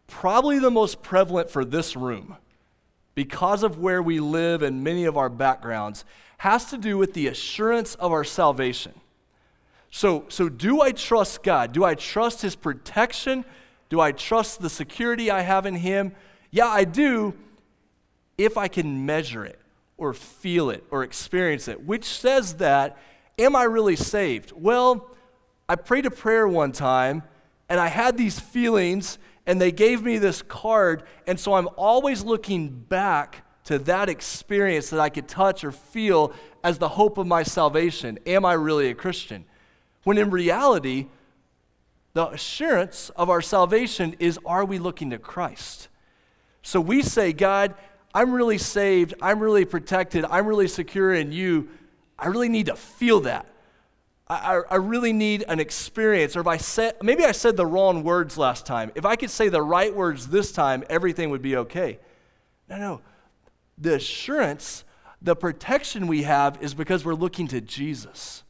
Probably 0.07 0.59
the 0.59 0.71
most 0.71 1.01
prevalent 1.01 1.49
for 1.49 1.65
this 1.65 1.97
room, 1.97 2.37
because 3.13 3.63
of 3.63 3.77
where 3.77 4.01
we 4.01 4.21
live 4.21 4.61
and 4.61 4.85
many 4.85 5.03
of 5.03 5.17
our 5.17 5.29
backgrounds, 5.29 6.05
has 6.37 6.65
to 6.65 6.77
do 6.77 6.97
with 6.97 7.13
the 7.13 7.27
assurance 7.27 7.95
of 7.95 8.13
our 8.13 8.23
salvation. 8.23 8.93
So, 9.95 10.25
so 10.27 10.49
do 10.49 10.81
I 10.81 10.91
trust 10.91 11.43
God? 11.43 11.71
Do 11.71 11.83
I 11.83 11.93
trust 11.93 12.41
His 12.41 12.55
protection? 12.55 13.45
Do 13.89 14.01
I 14.01 14.11
trust 14.11 14.59
the 14.59 14.69
security 14.69 15.29
I 15.29 15.41
have 15.41 15.67
in 15.67 15.75
Him? 15.75 16.15
Yeah, 16.49 16.65
I 16.65 16.83
do, 16.83 17.35
if 18.35 18.57
I 18.57 18.69
can 18.69 19.05
measure 19.05 19.45
it 19.45 19.59
or 19.95 20.15
feel 20.15 20.71
it 20.71 20.83
or 20.89 21.03
experience 21.03 21.67
it, 21.67 21.85
which 21.85 22.05
says 22.05 22.55
that, 22.55 22.97
am 23.37 23.55
I 23.55 23.65
really 23.65 23.95
saved? 23.95 24.51
Well, 24.55 25.11
I 25.69 25.75
prayed 25.75 26.07
a 26.07 26.11
prayer 26.11 26.47
one 26.47 26.71
time 26.71 27.21
and 27.69 27.79
I 27.79 27.89
had 27.89 28.17
these 28.17 28.39
feelings 28.39 29.19
and 29.45 29.61
they 29.61 29.71
gave 29.71 30.01
me 30.01 30.17
this 30.17 30.41
card, 30.41 31.03
and 31.27 31.39
so 31.39 31.53
I'm 31.53 31.69
always 31.77 32.23
looking 32.23 32.69
back 32.69 33.45
to 33.65 33.77
that 33.77 34.09
experience 34.09 34.89
that 34.89 34.99
I 34.99 35.09
could 35.09 35.27
touch 35.27 35.63
or 35.63 35.71
feel 35.71 36.33
as 36.63 36.79
the 36.79 36.89
hope 36.89 37.19
of 37.19 37.27
my 37.27 37.43
salvation. 37.43 38.17
Am 38.25 38.43
I 38.43 38.53
really 38.53 38.89
a 38.89 38.95
Christian? 38.95 39.45
When 40.03 40.17
in 40.17 40.29
reality, 40.29 41.07
the 42.13 42.27
assurance 42.27 43.09
of 43.15 43.29
our 43.29 43.41
salvation 43.41 44.15
is 44.19 44.39
are 44.45 44.65
we 44.65 44.79
looking 44.79 45.09
to 45.11 45.17
Christ? 45.17 45.87
So 46.61 46.79
we 46.79 47.01
say, 47.01 47.33
God, 47.33 47.75
I'm 48.13 48.31
really 48.31 48.57
saved, 48.57 49.15
I'm 49.21 49.39
really 49.39 49.65
protected, 49.65 50.25
I'm 50.25 50.45
really 50.45 50.67
secure 50.67 51.13
in 51.13 51.31
you. 51.31 51.69
I 52.17 52.27
really 52.27 52.49
need 52.49 52.67
to 52.67 52.75
feel 52.75 53.21
that. 53.21 53.47
I, 54.27 54.61
I, 54.69 54.75
really 54.75 55.11
need 55.11 55.43
an 55.47 55.59
experience. 55.59 56.35
Or 56.37 56.39
if 56.39 56.47
I 56.47 56.57
said, 56.57 56.95
maybe 57.03 57.25
I 57.25 57.33
said 57.33 57.57
the 57.57 57.65
wrong 57.65 58.03
words 58.03 58.37
last 58.37 58.65
time. 58.65 58.91
If 58.95 59.05
I 59.05 59.15
could 59.15 59.29
say 59.29 59.49
the 59.49 59.61
right 59.61 59.93
words 59.93 60.27
this 60.27 60.51
time, 60.51 60.83
everything 60.89 61.29
would 61.31 61.41
be 61.41 61.57
okay. 61.57 61.99
No, 62.69 62.77
no. 62.77 63.01
The 63.77 63.95
assurance, 63.95 64.85
the 65.21 65.35
protection 65.35 66.07
we 66.07 66.23
have 66.23 66.61
is 66.63 66.73
because 66.73 67.03
we're 67.03 67.15
looking 67.15 67.47
to 67.49 67.59
Jesus 67.59 68.43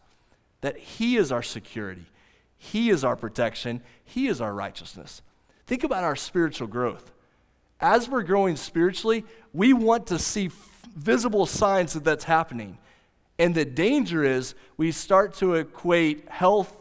that 0.64 0.78
He 0.78 1.18
is 1.18 1.30
our 1.30 1.44
security, 1.44 2.06
He 2.58 2.90
is 2.90 3.04
our 3.04 3.18
protection, 3.18 3.84
He 4.06 4.28
is 4.28 4.40
our 4.40 4.54
righteousness. 4.54 5.22
Think 5.68 5.84
about 5.84 6.06
our 6.06 6.16
spiritual 6.16 6.68
growth. 6.68 7.12
As 7.82 8.08
we're 8.08 8.24
growing 8.24 8.56
spiritually, 8.56 9.26
we 9.52 9.74
want 9.74 10.08
to 10.08 10.18
see 10.18 10.50
visible 10.96 11.46
signs 11.46 11.94
that 11.94 12.06
that's 12.06 12.24
happening. 12.24 12.78
And 13.38 13.54
the 13.54 13.66
danger 13.66 14.24
is 14.24 14.56
we 14.78 14.94
start 14.94 15.34
to 15.36 15.56
equate 15.56 16.30
health 16.30 16.74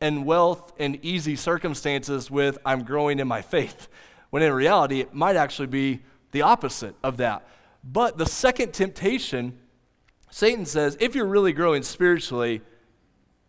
and 0.00 0.26
wealth 0.26 0.72
and 0.80 0.98
easy 1.04 1.36
circumstances 1.36 2.32
with 2.32 2.58
I'm 2.66 2.82
growing 2.82 3.20
in 3.20 3.28
my 3.28 3.42
faith, 3.42 3.86
when 4.30 4.42
in 4.42 4.52
reality, 4.52 5.00
it 5.00 5.14
might 5.14 5.36
actually 5.36 5.68
be 5.68 6.00
the 6.32 6.42
opposite 6.42 6.96
of 7.04 7.18
that. 7.18 7.46
But 7.84 8.18
the 8.18 8.26
second 8.26 8.72
temptation, 8.72 9.56
Satan 10.32 10.66
says, 10.66 10.96
if 10.98 11.14
you're 11.14 11.26
really 11.26 11.52
growing 11.52 11.84
spiritually, 11.84 12.60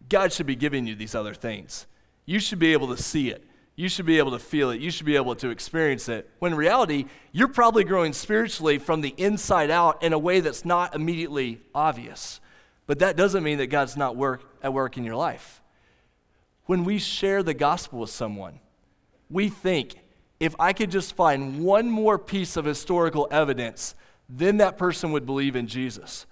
God 0.09 0.31
should 0.33 0.45
be 0.45 0.55
giving 0.55 0.85
you 0.87 0.95
these 0.95 1.15
other 1.15 1.33
things. 1.33 1.87
You 2.25 2.39
should 2.39 2.59
be 2.59 2.73
able 2.73 2.95
to 2.95 3.01
see 3.01 3.29
it. 3.29 3.43
You 3.75 3.89
should 3.89 4.05
be 4.05 4.17
able 4.19 4.31
to 4.31 4.39
feel 4.39 4.69
it. 4.69 4.79
You 4.79 4.89
should 4.89 5.05
be 5.05 5.15
able 5.17 5.35
to 5.35 5.49
experience 5.49 6.07
it. 6.07 6.29
When 6.39 6.53
in 6.53 6.57
reality, 6.57 7.05
you're 7.31 7.49
probably 7.49 7.83
growing 7.83 8.13
spiritually 8.13 8.77
from 8.77 9.01
the 9.01 9.13
inside 9.17 9.69
out 9.69 10.01
in 10.01 10.13
a 10.13 10.19
way 10.19 10.39
that's 10.39 10.63
not 10.63 10.95
immediately 10.95 11.61
obvious. 11.73 12.39
But 12.87 12.99
that 12.99 13.17
doesn't 13.17 13.43
mean 13.43 13.57
that 13.57 13.67
God's 13.67 13.97
not 13.97 14.15
work, 14.15 14.43
at 14.61 14.73
work 14.73 14.97
in 14.97 15.03
your 15.03 15.15
life. 15.15 15.61
When 16.65 16.85
we 16.85 16.99
share 16.99 17.43
the 17.43 17.53
gospel 17.53 17.99
with 17.99 18.09
someone, 18.09 18.59
we 19.29 19.49
think 19.49 19.95
if 20.39 20.55
I 20.57 20.71
could 20.71 20.91
just 20.91 21.15
find 21.15 21.63
one 21.63 21.89
more 21.89 22.17
piece 22.17 22.57
of 22.57 22.65
historical 22.65 23.27
evidence, 23.29 23.95
then 24.29 24.57
that 24.57 24.77
person 24.77 25.11
would 25.11 25.25
believe 25.25 25.55
in 25.55 25.67
Jesus 25.67 26.25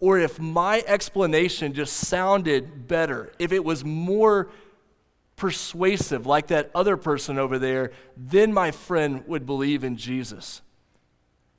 or 0.00 0.18
if 0.18 0.38
my 0.38 0.82
explanation 0.86 1.72
just 1.72 1.94
sounded 1.94 2.86
better, 2.86 3.32
if 3.38 3.52
it 3.52 3.64
was 3.64 3.84
more 3.84 4.48
persuasive, 5.36 6.26
like 6.26 6.48
that 6.48 6.70
other 6.74 6.96
person 6.96 7.38
over 7.38 7.58
there, 7.58 7.92
then 8.16 8.52
my 8.52 8.70
friend 8.70 9.24
would 9.26 9.46
believe 9.46 9.84
in 9.84 9.96
Jesus. 9.96 10.62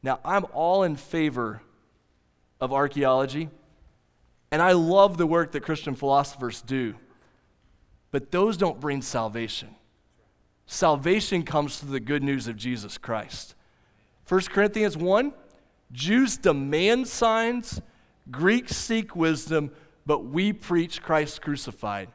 Now, 0.02 0.20
I'm 0.24 0.46
all 0.54 0.84
in 0.84 0.96
favor 0.96 1.62
of 2.62 2.72
archaeology, 2.72 3.50
and 4.52 4.62
I 4.62 4.72
love 4.72 5.18
the 5.18 5.28
work 5.28 5.52
that 5.52 5.62
Christian 5.62 5.96
philosophers 5.96 6.62
do, 6.62 6.96
but 8.12 8.32
those 8.32 8.58
don't 8.58 8.80
bring 8.80 9.02
salvation. 9.02 9.76
Salvation 10.66 11.44
comes 11.44 11.80
through 11.80 11.92
the 11.92 12.00
good 12.00 12.24
news 12.24 12.48
of 12.48 12.56
Jesus 12.56 12.98
Christ. 12.98 13.56
1 14.28 14.42
Corinthians 14.42 14.96
1 14.96 15.34
Jews 15.92 16.38
demand 16.38 17.08
signs 17.08 17.82
Greeks 18.32 18.76
seek 18.76 19.16
wisdom, 19.16 19.72
but 20.06 20.26
we 20.26 20.54
preach 20.54 21.02
Christ 21.02 21.42
crucified. 21.42 22.10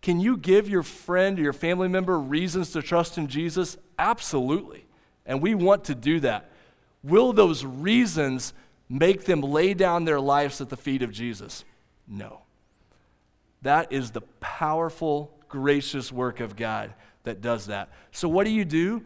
Can 0.00 0.20
you 0.20 0.36
give 0.36 0.68
your 0.68 0.82
friend 0.82 1.38
or 1.38 1.42
your 1.42 1.52
family 1.52 1.88
member 1.88 2.18
reasons 2.18 2.70
to 2.72 2.82
trust 2.82 3.18
in 3.18 3.26
Jesus? 3.26 3.76
Absolutely. 3.98 4.86
And 5.26 5.42
we 5.42 5.54
want 5.54 5.84
to 5.84 5.94
do 5.94 6.20
that. 6.20 6.50
Will 7.02 7.32
those 7.32 7.64
reasons 7.64 8.54
make 8.88 9.24
them 9.24 9.40
lay 9.40 9.74
down 9.74 10.04
their 10.04 10.20
lives 10.20 10.60
at 10.60 10.68
the 10.68 10.76
feet 10.76 11.02
of 11.02 11.12
Jesus? 11.12 11.64
No. 12.06 12.42
That 13.62 13.92
is 13.92 14.12
the 14.12 14.22
powerful, 14.40 15.36
gracious 15.48 16.12
work 16.12 16.40
of 16.40 16.56
God 16.56 16.94
that 17.24 17.40
does 17.40 17.66
that. 17.66 17.90
So, 18.12 18.28
what 18.28 18.44
do 18.44 18.50
you 18.50 18.64
do? 18.64 19.02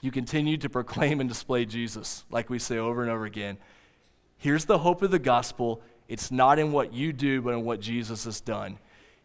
You 0.00 0.10
continue 0.10 0.56
to 0.58 0.68
proclaim 0.68 1.20
and 1.20 1.28
display 1.28 1.64
Jesus, 1.64 2.24
like 2.30 2.48
we 2.48 2.58
say 2.58 2.78
over 2.78 3.02
and 3.02 3.10
over 3.10 3.24
again. 3.24 3.58
Here's 4.42 4.64
the 4.64 4.78
hope 4.78 5.02
of 5.02 5.12
the 5.12 5.20
gospel 5.20 5.82
it's 6.08 6.32
not 6.32 6.58
in 6.58 6.72
what 6.72 6.92
you 6.92 7.12
do, 7.12 7.40
but 7.40 7.54
in 7.54 7.64
what 7.64 7.78
Jesus 7.78 8.24
has 8.24 8.40
done. 8.40 8.76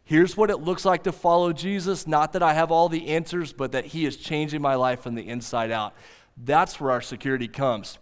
Here's 0.03 0.37
what 0.37 0.51
it 0.51 0.57
looks 0.57 0.85
like 0.85 1.03
to 1.05 1.11
follow 1.11 1.51
Jesus 1.53 2.05
not 2.05 2.33
that 2.33 2.43
I 2.43 2.53
have 2.53 2.71
all 2.71 2.87
the 2.87 3.07
answers, 3.07 3.51
but 3.51 3.71
that 3.71 3.85
He 3.85 4.05
is 4.05 4.15
changing 4.15 4.61
my 4.61 4.75
life 4.75 4.99
from 5.01 5.15
the 5.15 5.27
inside 5.27 5.71
out. 5.71 5.95
That's 6.37 6.79
where 6.79 6.91
our 6.91 7.01
security 7.01 7.47
comes. 7.47 7.97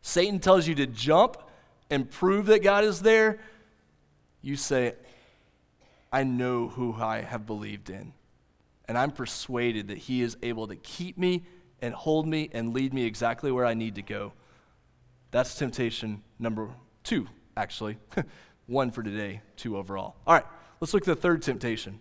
Satan 0.00 0.38
tells 0.38 0.66
you 0.66 0.74
to 0.76 0.86
jump 0.86 1.36
and 1.90 2.10
prove 2.10 2.46
that 2.46 2.62
God 2.62 2.84
is 2.84 3.02
there. 3.02 3.38
You 4.40 4.56
say, 4.56 4.94
I 6.10 6.24
know 6.24 6.68
who 6.68 6.94
I 6.94 7.20
have 7.20 7.44
believed 7.44 7.90
in. 7.90 8.14
And 8.88 8.96
I'm 8.96 9.10
persuaded 9.10 9.88
that 9.88 9.98
He 9.98 10.22
is 10.22 10.38
able 10.42 10.68
to 10.68 10.76
keep 10.76 11.18
me 11.18 11.44
and 11.82 11.92
hold 11.92 12.26
me 12.26 12.48
and 12.54 12.72
lead 12.72 12.94
me 12.94 13.04
exactly 13.04 13.52
where 13.52 13.66
I 13.66 13.74
need 13.74 13.96
to 13.96 14.02
go. 14.02 14.32
That's 15.30 15.54
temptation 15.54 16.22
number 16.38 16.68
two, 17.04 17.28
actually. 17.56 17.98
One 18.66 18.90
for 18.90 19.02
today, 19.02 19.42
two 19.56 19.76
overall. 19.76 20.16
All 20.26 20.34
right, 20.34 20.46
let's 20.80 20.94
look 20.94 21.02
at 21.02 21.06
the 21.06 21.20
third 21.20 21.42
temptation. 21.42 22.00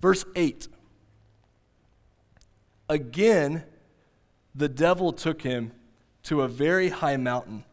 Verse 0.00 0.24
8. 0.36 0.68
Again, 2.88 3.64
the 4.54 4.68
devil 4.68 5.12
took 5.12 5.42
him 5.42 5.72
to 6.24 6.42
a 6.42 6.48
very 6.48 6.90
high 6.90 7.16
mountain 7.16 7.64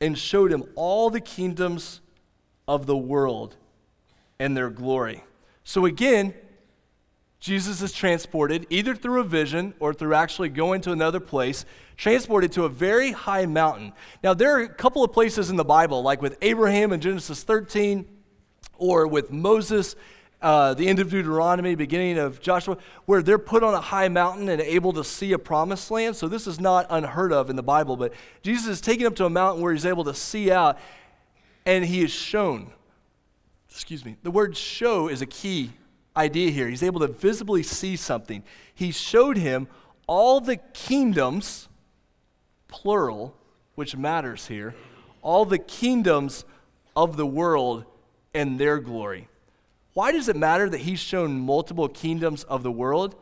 and 0.00 0.16
showed 0.16 0.52
him 0.52 0.64
all 0.76 1.10
the 1.10 1.20
kingdoms 1.20 2.00
of 2.68 2.86
the 2.86 2.96
world 2.96 3.56
and 4.38 4.56
their 4.56 4.70
glory. 4.70 5.24
So 5.64 5.84
again, 5.84 6.34
Jesus 7.40 7.82
is 7.82 7.92
transported 7.92 8.66
either 8.68 8.96
through 8.96 9.20
a 9.20 9.24
vision 9.24 9.72
or 9.78 9.94
through 9.94 10.14
actually 10.14 10.48
going 10.48 10.80
to 10.82 10.92
another 10.92 11.20
place, 11.20 11.64
transported 11.96 12.50
to 12.52 12.64
a 12.64 12.68
very 12.68 13.12
high 13.12 13.46
mountain. 13.46 13.92
Now, 14.24 14.34
there 14.34 14.56
are 14.56 14.62
a 14.62 14.68
couple 14.68 15.04
of 15.04 15.12
places 15.12 15.48
in 15.48 15.56
the 15.56 15.64
Bible, 15.64 16.02
like 16.02 16.20
with 16.20 16.36
Abraham 16.42 16.92
in 16.92 17.00
Genesis 17.00 17.44
13, 17.44 18.06
or 18.76 19.06
with 19.06 19.30
Moses, 19.30 19.94
uh, 20.42 20.74
the 20.74 20.88
end 20.88 20.98
of 20.98 21.10
Deuteronomy, 21.10 21.76
beginning 21.76 22.18
of 22.18 22.40
Joshua, 22.40 22.76
where 23.06 23.22
they're 23.22 23.38
put 23.38 23.62
on 23.62 23.74
a 23.74 23.80
high 23.80 24.08
mountain 24.08 24.48
and 24.48 24.60
able 24.60 24.92
to 24.94 25.04
see 25.04 25.32
a 25.32 25.38
promised 25.38 25.92
land. 25.92 26.16
So, 26.16 26.26
this 26.26 26.48
is 26.48 26.58
not 26.58 26.86
unheard 26.90 27.32
of 27.32 27.50
in 27.50 27.56
the 27.56 27.62
Bible, 27.62 27.96
but 27.96 28.12
Jesus 28.42 28.66
is 28.66 28.80
taken 28.80 29.06
up 29.06 29.14
to 29.16 29.26
a 29.26 29.30
mountain 29.30 29.62
where 29.62 29.72
he's 29.72 29.86
able 29.86 30.04
to 30.04 30.14
see 30.14 30.50
out, 30.50 30.78
and 31.64 31.84
he 31.84 32.02
is 32.02 32.10
shown. 32.10 32.72
Excuse 33.70 34.04
me. 34.04 34.16
The 34.24 34.30
word 34.30 34.56
show 34.56 35.06
is 35.08 35.22
a 35.22 35.26
key 35.26 35.70
idea 36.18 36.50
here. 36.50 36.68
He's 36.68 36.82
able 36.82 37.00
to 37.00 37.06
visibly 37.06 37.62
see 37.62 37.96
something. 37.96 38.42
He 38.74 38.90
showed 38.90 39.36
him 39.36 39.68
all 40.06 40.40
the 40.40 40.56
kingdoms, 40.56 41.68
plural, 42.66 43.34
which 43.76 43.96
matters 43.96 44.46
here, 44.48 44.74
all 45.22 45.44
the 45.44 45.58
kingdoms 45.58 46.44
of 46.96 47.16
the 47.16 47.26
world 47.26 47.84
and 48.34 48.58
their 48.58 48.78
glory. 48.78 49.28
Why 49.94 50.12
does 50.12 50.28
it 50.28 50.36
matter 50.36 50.68
that 50.68 50.80
he's 50.80 51.00
shown 51.00 51.40
multiple 51.40 51.88
kingdoms 51.88 52.44
of 52.44 52.62
the 52.62 52.70
world? 52.70 53.14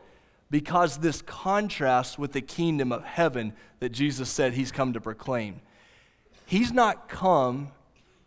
Because 0.49 0.97
this 0.97 1.21
contrasts 1.21 2.17
with 2.17 2.31
the 2.33 2.41
kingdom 2.41 2.91
of 2.91 3.03
heaven 3.03 3.53
that 3.79 3.89
Jesus 3.89 4.29
said 4.29 4.53
he's 4.53 4.71
come 4.71 4.93
to 4.93 5.01
proclaim. 5.01 5.61
He's 6.45 6.71
not 6.71 7.09
come 7.09 7.69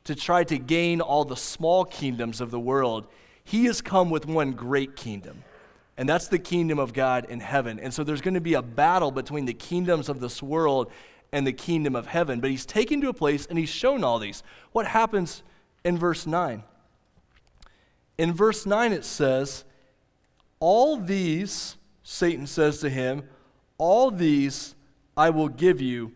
to 0.05 0.15
try 0.15 0.45
to 0.45 0.59
gain 0.59 1.01
all 1.01 1.25
the 1.25 1.37
small 1.37 1.85
kingdoms 1.85 2.41
of 2.41 2.51
the 2.51 2.61
world. 2.61 3.07
He 3.51 3.65
has 3.65 3.81
come 3.81 4.11
with 4.11 4.27
one 4.27 4.53
great 4.53 4.95
kingdom, 4.95 5.43
and 5.97 6.09
that's 6.09 6.29
the 6.29 6.39
kingdom 6.39 6.79
of 6.79 6.93
God 6.93 7.27
in 7.29 7.41
heaven. 7.41 7.81
And 7.81 7.93
so 7.93 8.05
there's 8.05 8.21
going 8.21 8.35
to 8.35 8.41
be 8.41 8.55
a 8.55 8.63
battle 8.63 9.11
between 9.11 9.45
the 9.45 9.55
kingdoms 9.55 10.09
of 10.09 10.21
this 10.21 10.41
world 10.41 10.91
and 11.33 11.45
the 11.45 11.53
kingdom 11.53 11.97
of 11.97 12.07
heaven. 12.07 12.41
But 12.41 12.51
he's 12.51 12.65
taken 12.65 13.01
to 13.01 13.09
a 13.09 13.15
place 13.15 13.47
and 13.47 13.59
he's 13.59 13.69
shown 13.69 14.05
all 14.05 14.21
these. 14.21 14.45
What 14.71 14.87
happens 14.87 15.43
in 15.85 15.99
verse 15.99 16.29
9? 16.29 16.63
In 18.19 18.33
verse 18.33 18.67
9, 18.67 18.93
it 18.93 19.05
says, 19.05 19.65
All 20.61 20.97
these, 20.97 21.77
Satan 22.05 22.47
says 22.47 22.79
to 22.81 22.89
him, 22.89 23.25
all 23.81 24.11
these 24.11 24.75
I 25.17 25.31
will 25.31 25.49
give 25.49 25.81
you 25.81 26.13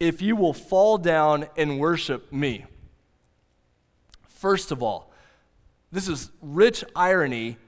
if 0.00 0.20
you 0.20 0.34
will 0.34 0.52
fall 0.52 0.98
down 0.98 1.46
and 1.56 1.78
worship 1.78 2.30
me. 2.32 2.66
First 4.28 4.72
of 4.72 4.82
all, 4.82 5.05
this 5.92 6.08
is 6.08 6.30
rich 6.40 6.84
irony 6.94 7.58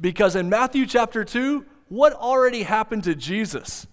because 0.00 0.36
in 0.36 0.48
Matthew 0.48 0.86
chapter 0.86 1.24
2, 1.24 1.64
what 1.88 2.12
already 2.12 2.62
happened 2.62 3.04
to 3.04 3.14
Jesus? 3.14 3.86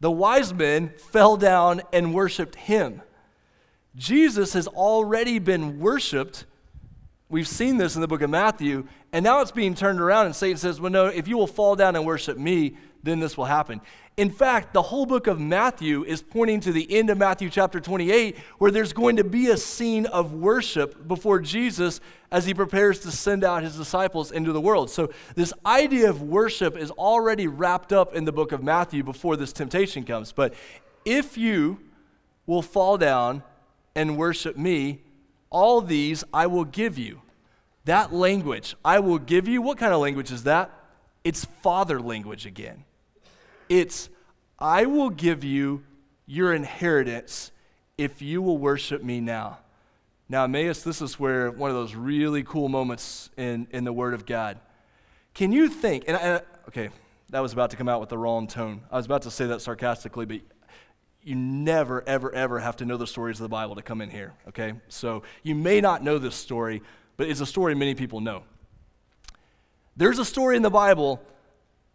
The 0.00 0.10
wise 0.10 0.52
men 0.52 0.92
fell 1.10 1.36
down 1.36 1.82
and 1.92 2.14
worshiped 2.14 2.54
him. 2.54 3.02
Jesus 3.94 4.52
has 4.52 4.68
already 4.68 5.38
been 5.38 5.80
worshiped. 5.80 6.44
We've 7.28 7.48
seen 7.48 7.78
this 7.78 7.94
in 7.94 8.02
the 8.02 8.08
book 8.08 8.20
of 8.20 8.30
Matthew, 8.30 8.86
and 9.12 9.24
now 9.24 9.40
it's 9.40 9.52
being 9.52 9.74
turned 9.74 10.00
around, 10.00 10.26
and 10.26 10.36
Satan 10.36 10.58
says, 10.58 10.80
Well, 10.80 10.92
no, 10.92 11.06
if 11.06 11.26
you 11.26 11.38
will 11.38 11.46
fall 11.46 11.76
down 11.76 11.96
and 11.96 12.04
worship 12.04 12.36
me, 12.36 12.76
then 13.02 13.20
this 13.20 13.36
will 13.36 13.44
happen. 13.44 13.80
In 14.16 14.30
fact, 14.30 14.72
the 14.72 14.80
whole 14.80 15.04
book 15.04 15.26
of 15.26 15.38
Matthew 15.38 16.02
is 16.04 16.22
pointing 16.22 16.60
to 16.60 16.72
the 16.72 16.90
end 16.90 17.10
of 17.10 17.18
Matthew 17.18 17.50
chapter 17.50 17.80
28, 17.80 18.38
where 18.58 18.70
there's 18.70 18.94
going 18.94 19.16
to 19.16 19.24
be 19.24 19.48
a 19.48 19.58
scene 19.58 20.06
of 20.06 20.32
worship 20.32 21.06
before 21.06 21.38
Jesus 21.38 22.00
as 22.30 22.46
he 22.46 22.54
prepares 22.54 23.00
to 23.00 23.10
send 23.10 23.44
out 23.44 23.62
his 23.62 23.76
disciples 23.76 24.32
into 24.32 24.52
the 24.52 24.60
world. 24.60 24.90
So, 24.90 25.10
this 25.34 25.52
idea 25.66 26.08
of 26.08 26.22
worship 26.22 26.78
is 26.78 26.90
already 26.92 27.46
wrapped 27.46 27.92
up 27.92 28.14
in 28.14 28.24
the 28.24 28.32
book 28.32 28.52
of 28.52 28.62
Matthew 28.62 29.02
before 29.02 29.36
this 29.36 29.52
temptation 29.52 30.02
comes. 30.02 30.32
But 30.32 30.54
if 31.04 31.36
you 31.36 31.78
will 32.46 32.62
fall 32.62 32.96
down 32.96 33.42
and 33.94 34.16
worship 34.16 34.56
me, 34.56 35.02
all 35.50 35.82
these 35.82 36.24
I 36.32 36.46
will 36.46 36.64
give 36.64 36.98
you. 36.98 37.20
That 37.84 38.12
language, 38.12 38.74
I 38.84 38.98
will 38.98 39.18
give 39.18 39.46
you, 39.46 39.60
what 39.62 39.78
kind 39.78 39.92
of 39.92 40.00
language 40.00 40.32
is 40.32 40.42
that? 40.44 40.70
It's 41.26 41.44
father 41.44 42.00
language 42.00 42.46
again. 42.46 42.84
It's, 43.68 44.08
I 44.60 44.86
will 44.86 45.10
give 45.10 45.42
you 45.42 45.82
your 46.24 46.54
inheritance 46.54 47.50
if 47.98 48.22
you 48.22 48.40
will 48.40 48.58
worship 48.58 49.02
me 49.02 49.20
now. 49.20 49.58
Now, 50.28 50.44
Emmaus, 50.44 50.84
this 50.84 51.02
is 51.02 51.18
where 51.18 51.50
one 51.50 51.68
of 51.68 51.74
those 51.74 51.96
really 51.96 52.44
cool 52.44 52.68
moments 52.68 53.30
in, 53.36 53.66
in 53.72 53.82
the 53.82 53.92
Word 53.92 54.14
of 54.14 54.24
God. 54.24 54.60
Can 55.34 55.50
you 55.50 55.68
think, 55.68 56.04
and, 56.06 56.16
I, 56.16 56.42
okay, 56.68 56.90
that 57.30 57.40
was 57.40 57.52
about 57.52 57.70
to 57.70 57.76
come 57.76 57.88
out 57.88 57.98
with 57.98 58.10
the 58.10 58.18
wrong 58.18 58.46
tone. 58.46 58.82
I 58.88 58.96
was 58.96 59.06
about 59.06 59.22
to 59.22 59.30
say 59.32 59.46
that 59.46 59.60
sarcastically, 59.60 60.26
but 60.26 60.42
you 61.24 61.34
never, 61.34 62.08
ever, 62.08 62.32
ever 62.32 62.60
have 62.60 62.76
to 62.76 62.84
know 62.84 62.96
the 62.96 63.06
stories 63.08 63.40
of 63.40 63.42
the 63.42 63.48
Bible 63.48 63.74
to 63.74 63.82
come 63.82 64.00
in 64.00 64.10
here, 64.10 64.32
okay? 64.50 64.74
So 64.86 65.24
you 65.42 65.56
may 65.56 65.80
not 65.80 66.04
know 66.04 66.18
this 66.18 66.36
story, 66.36 66.82
but 67.16 67.28
it's 67.28 67.40
a 67.40 67.46
story 67.46 67.74
many 67.74 67.96
people 67.96 68.20
know. 68.20 68.44
There's 69.96 70.18
a 70.18 70.24
story 70.24 70.56
in 70.56 70.62
the 70.62 70.70
Bible 70.70 71.22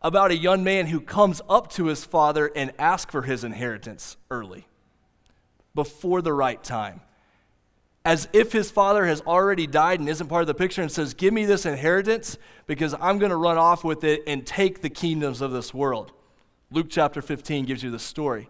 about 0.02 0.32
a 0.32 0.38
young 0.38 0.64
man 0.64 0.88
who 0.88 1.00
comes 1.00 1.42
up 1.48 1.72
to 1.74 1.86
his 1.86 2.04
father 2.04 2.52
and 2.56 2.74
asks 2.80 3.12
for 3.12 3.22
his 3.22 3.44
inheritance 3.44 4.18
early, 4.32 4.68
before 5.76 6.22
the 6.24 6.34
right 6.34 6.62
time. 6.64 7.02
As 8.04 8.28
if 8.34 8.52
his 8.52 8.72
father 8.72 9.06
has 9.06 9.22
already 9.22 9.68
died 9.68 10.00
and 10.00 10.10
isn't 10.10 10.28
part 10.28 10.42
of 10.42 10.48
the 10.48 10.56
picture 10.56 10.82
and 10.82 10.92
says, 10.92 11.14
Give 11.14 11.32
me 11.32 11.46
this 11.46 11.68
inheritance 11.68 12.40
because 12.66 12.96
I'm 13.00 13.20
going 13.20 13.30
to 13.30 13.36
run 13.36 13.60
off 13.60 13.84
with 13.84 14.04
it 14.04 14.24
and 14.26 14.44
take 14.44 14.82
the 14.82 14.90
kingdoms 14.90 15.40
of 15.40 15.52
this 15.52 15.72
world. 15.72 16.12
Luke 16.72 16.88
chapter 16.90 17.22
15 17.22 17.66
gives 17.66 17.84
you 17.84 17.92
the 17.92 18.00
story. 18.00 18.50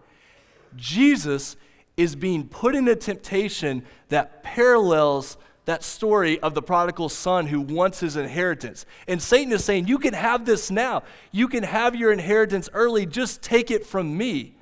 Jesus 0.74 1.56
is 1.98 2.16
being 2.16 2.48
put 2.48 2.74
in 2.74 2.88
a 2.88 2.96
temptation 2.96 3.84
that 4.08 4.42
parallels 4.42 5.36
that 5.64 5.84
story 5.84 6.40
of 6.40 6.54
the 6.54 6.62
prodigal 6.62 7.08
son 7.08 7.46
who 7.46 7.60
wants 7.60 8.00
his 8.00 8.16
inheritance. 8.16 8.84
And 9.06 9.22
Satan 9.22 9.52
is 9.52 9.64
saying, 9.64 9.86
You 9.86 9.98
can 9.98 10.14
have 10.14 10.44
this 10.44 10.70
now. 10.70 11.04
You 11.30 11.48
can 11.48 11.62
have 11.62 11.94
your 11.94 12.12
inheritance 12.12 12.68
early. 12.72 13.06
Just 13.06 13.42
take 13.42 13.70
it 13.70 13.86
from 13.86 14.16
me. 14.16 14.56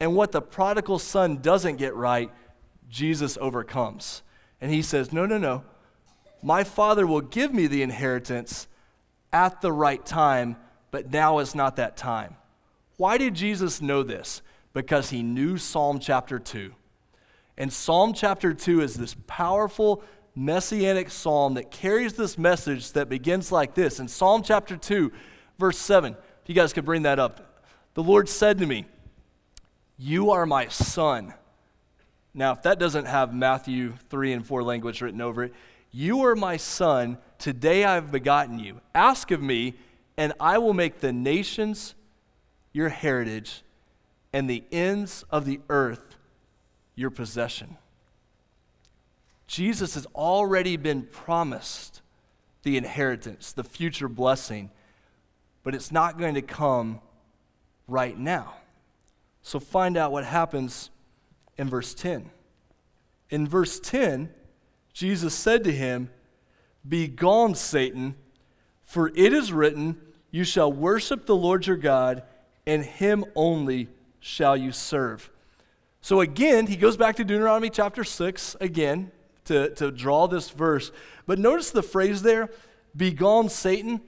And 0.00 0.14
what 0.14 0.32
the 0.32 0.42
prodigal 0.42 0.98
son 0.98 1.38
doesn't 1.38 1.76
get 1.76 1.94
right, 1.94 2.30
Jesus 2.90 3.38
overcomes. 3.40 4.22
And 4.60 4.70
he 4.70 4.82
says, 4.82 5.12
No, 5.12 5.26
no, 5.26 5.38
no. 5.38 5.64
My 6.42 6.64
father 6.64 7.06
will 7.06 7.20
give 7.20 7.54
me 7.54 7.66
the 7.66 7.82
inheritance 7.82 8.66
at 9.32 9.60
the 9.60 9.72
right 9.72 10.04
time, 10.04 10.56
but 10.90 11.10
now 11.10 11.38
is 11.38 11.54
not 11.54 11.76
that 11.76 11.96
time. 11.96 12.36
Why 12.96 13.16
did 13.16 13.34
Jesus 13.34 13.80
know 13.80 14.02
this? 14.02 14.42
Because 14.74 15.10
he 15.10 15.22
knew 15.22 15.56
Psalm 15.56 15.98
chapter 15.98 16.38
2. 16.38 16.74
And 17.58 17.72
Psalm 17.72 18.12
chapter 18.14 18.54
2 18.54 18.80
is 18.80 18.94
this 18.94 19.14
powerful 19.26 20.02
messianic 20.34 21.10
psalm 21.10 21.54
that 21.54 21.70
carries 21.70 22.14
this 22.14 22.38
message 22.38 22.92
that 22.92 23.08
begins 23.08 23.52
like 23.52 23.74
this. 23.74 24.00
In 24.00 24.08
Psalm 24.08 24.42
chapter 24.42 24.76
2, 24.76 25.12
verse 25.58 25.78
7, 25.78 26.14
if 26.14 26.48
you 26.48 26.54
guys 26.54 26.72
could 26.72 26.84
bring 26.84 27.02
that 27.02 27.18
up. 27.18 27.64
The 27.94 28.02
Lord 28.02 28.28
said 28.28 28.58
to 28.58 28.66
me, 28.66 28.86
You 29.98 30.30
are 30.30 30.46
my 30.46 30.68
son. 30.68 31.34
Now, 32.34 32.52
if 32.52 32.62
that 32.62 32.78
doesn't 32.78 33.04
have 33.04 33.34
Matthew 33.34 33.92
3 34.08 34.32
and 34.32 34.46
4 34.46 34.62
language 34.62 35.02
written 35.02 35.20
over 35.20 35.44
it, 35.44 35.52
you 35.90 36.22
are 36.22 36.34
my 36.34 36.56
son. 36.56 37.18
Today 37.38 37.84
I 37.84 37.94
have 37.94 38.10
begotten 38.10 38.58
you. 38.58 38.80
Ask 38.94 39.30
of 39.30 39.42
me, 39.42 39.74
and 40.16 40.32
I 40.40 40.56
will 40.56 40.72
make 40.72 41.00
the 41.00 41.12
nations 41.12 41.94
your 42.72 42.88
heritage 42.88 43.62
and 44.32 44.48
the 44.48 44.64
ends 44.72 45.26
of 45.30 45.44
the 45.44 45.60
earth 45.68 46.11
your 46.94 47.10
possession. 47.10 47.76
Jesus 49.46 49.94
has 49.94 50.06
already 50.14 50.76
been 50.76 51.02
promised 51.02 52.00
the 52.62 52.76
inheritance, 52.76 53.52
the 53.52 53.64
future 53.64 54.08
blessing, 54.08 54.70
but 55.62 55.74
it's 55.74 55.92
not 55.92 56.18
going 56.18 56.34
to 56.34 56.42
come 56.42 57.00
right 57.88 58.16
now. 58.16 58.54
So 59.42 59.58
find 59.58 59.96
out 59.96 60.12
what 60.12 60.24
happens 60.24 60.90
in 61.56 61.68
verse 61.68 61.94
10. 61.94 62.30
In 63.30 63.48
verse 63.48 63.80
10, 63.80 64.30
Jesus 64.92 65.34
said 65.34 65.64
to 65.64 65.72
him, 65.72 66.10
Be 66.88 67.08
gone, 67.08 67.54
Satan, 67.54 68.14
for 68.84 69.08
it 69.08 69.32
is 69.32 69.52
written, 69.52 70.00
You 70.30 70.44
shall 70.44 70.72
worship 70.72 71.26
the 71.26 71.36
Lord 71.36 71.66
your 71.66 71.76
God, 71.76 72.22
and 72.66 72.84
him 72.84 73.24
only 73.34 73.88
shall 74.20 74.56
you 74.56 74.70
serve. 74.70 75.31
So 76.02 76.20
again, 76.20 76.66
he 76.66 76.74
goes 76.74 76.96
back 76.96 77.14
to 77.16 77.24
Deuteronomy 77.24 77.70
chapter 77.70 78.02
6 78.02 78.56
again 78.60 79.12
to, 79.44 79.70
to 79.76 79.92
draw 79.92 80.26
this 80.26 80.50
verse. 80.50 80.90
But 81.26 81.38
notice 81.38 81.70
the 81.70 81.82
phrase 81.82 82.22
there, 82.22 82.50
begone 82.96 83.48
Satan. 83.48 84.00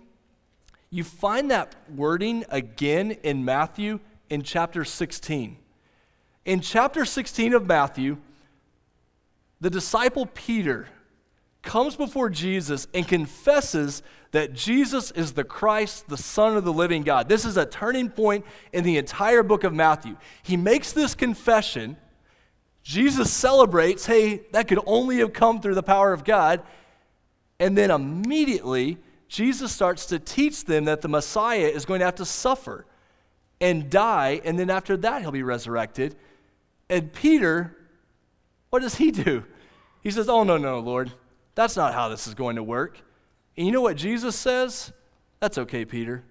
You 0.91 1.05
find 1.05 1.53
that 1.53 1.77
wording 1.95 2.45
again 2.51 3.13
in 3.23 3.45
Matthew 3.45 4.01
in 4.29 4.43
chapter 4.43 4.85
16. 4.85 5.57
In 6.45 6.61
chapter 6.61 7.05
16 7.05 7.55
of 7.55 7.67
Matthew, 7.67 8.19
the 9.61 9.71
disciple 9.71 10.27
Peter 10.27 10.89
comes 11.63 11.95
before 11.95 12.29
Jesus 12.29 12.89
and 12.93 13.07
confesses 13.07 14.03
that 14.35 14.53
Jesus 14.53 15.13
is 15.13 15.35
the 15.35 15.45
Christ, 15.45 16.09
the 16.09 16.17
Son 16.17 16.57
of 16.57 16.65
the 16.65 16.73
living 16.73 17.05
God. 17.05 17.29
This 17.29 17.45
is 17.45 17.57
a 17.57 17.65
turning 17.65 18.11
point 18.11 18.45
in 18.73 18.83
the 18.83 18.99
entire 18.99 19.45
book 19.45 19.63
of 19.63 19.73
Matthew. 19.73 20.17
He 20.43 20.57
makes 20.57 20.91
this 20.91 21.15
confession. 21.15 21.97
Jesus 22.83 23.31
celebrates, 23.33 24.07
hey, 24.07 24.43
that 24.51 24.67
could 24.67 24.81
only 24.87 25.19
have 25.19 25.33
come 25.33 25.61
through 25.61 25.77
the 25.77 25.85
power 25.85 26.13
of 26.13 26.25
God. 26.25 26.63
And 27.61 27.79
then 27.79 27.93
immediately, 27.93 28.99
Jesus 29.29 29.71
starts 29.71 30.05
to 30.07 30.19
teach 30.19 30.65
them 30.65 30.87
that 30.87 31.01
the 31.01 31.09
Messiah 31.09 31.69
is 31.69 31.85
going 31.85 32.01
to 32.01 32.07
have 32.07 32.17
to 32.17 32.25
suffer 32.25 32.87
and 33.61 33.89
die, 33.89 34.41
and 34.45 34.59
then 34.59 34.69
after 34.69 34.97
that, 34.97 35.23
he'll 35.23 35.31
be 35.31 35.45
resurrected. 35.45 36.17
And 36.91 37.13
Peter, 37.13 37.77
what 38.71 38.83
does 38.83 38.97
he 38.97 39.13
do? 39.13 39.45
He 40.03 40.11
says, 40.11 40.29
Oh, 40.29 40.43
no, 40.43 40.59
no, 40.59 40.81
Lord. 40.81 41.13
That's 41.55 41.77
not 41.77 41.95
how 41.95 42.09
this 42.09 42.27
is 42.27 42.35
going 42.35 42.57
to 42.57 42.65
work. 42.65 43.01
And 43.57 43.67
you 43.67 43.73
know 43.73 43.81
what 43.81 43.97
Jesus 43.97 44.37
says? 44.37 44.93
That's 45.41 45.59
okay, 45.59 45.85
Peter. 45.85 46.25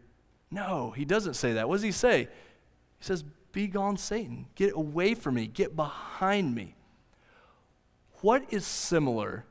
No, 0.52 0.92
he 0.92 1.06
doesn't 1.06 1.36
say 1.36 1.54
that. 1.54 1.68
What 1.68 1.76
does 1.76 1.84
he 1.84 1.92
say? 1.92 2.24
He 3.00 3.06
says, 3.06 3.24
Be 3.52 3.68
gone, 3.68 3.98
Satan. 3.98 4.48
Get 4.56 4.74
away 4.76 5.16
from 5.16 5.36
me. 5.36 5.48
Get 5.48 5.76
behind 5.76 6.54
me. 6.54 6.76
What 8.22 8.46
is 8.52 8.66
similar 8.66 9.46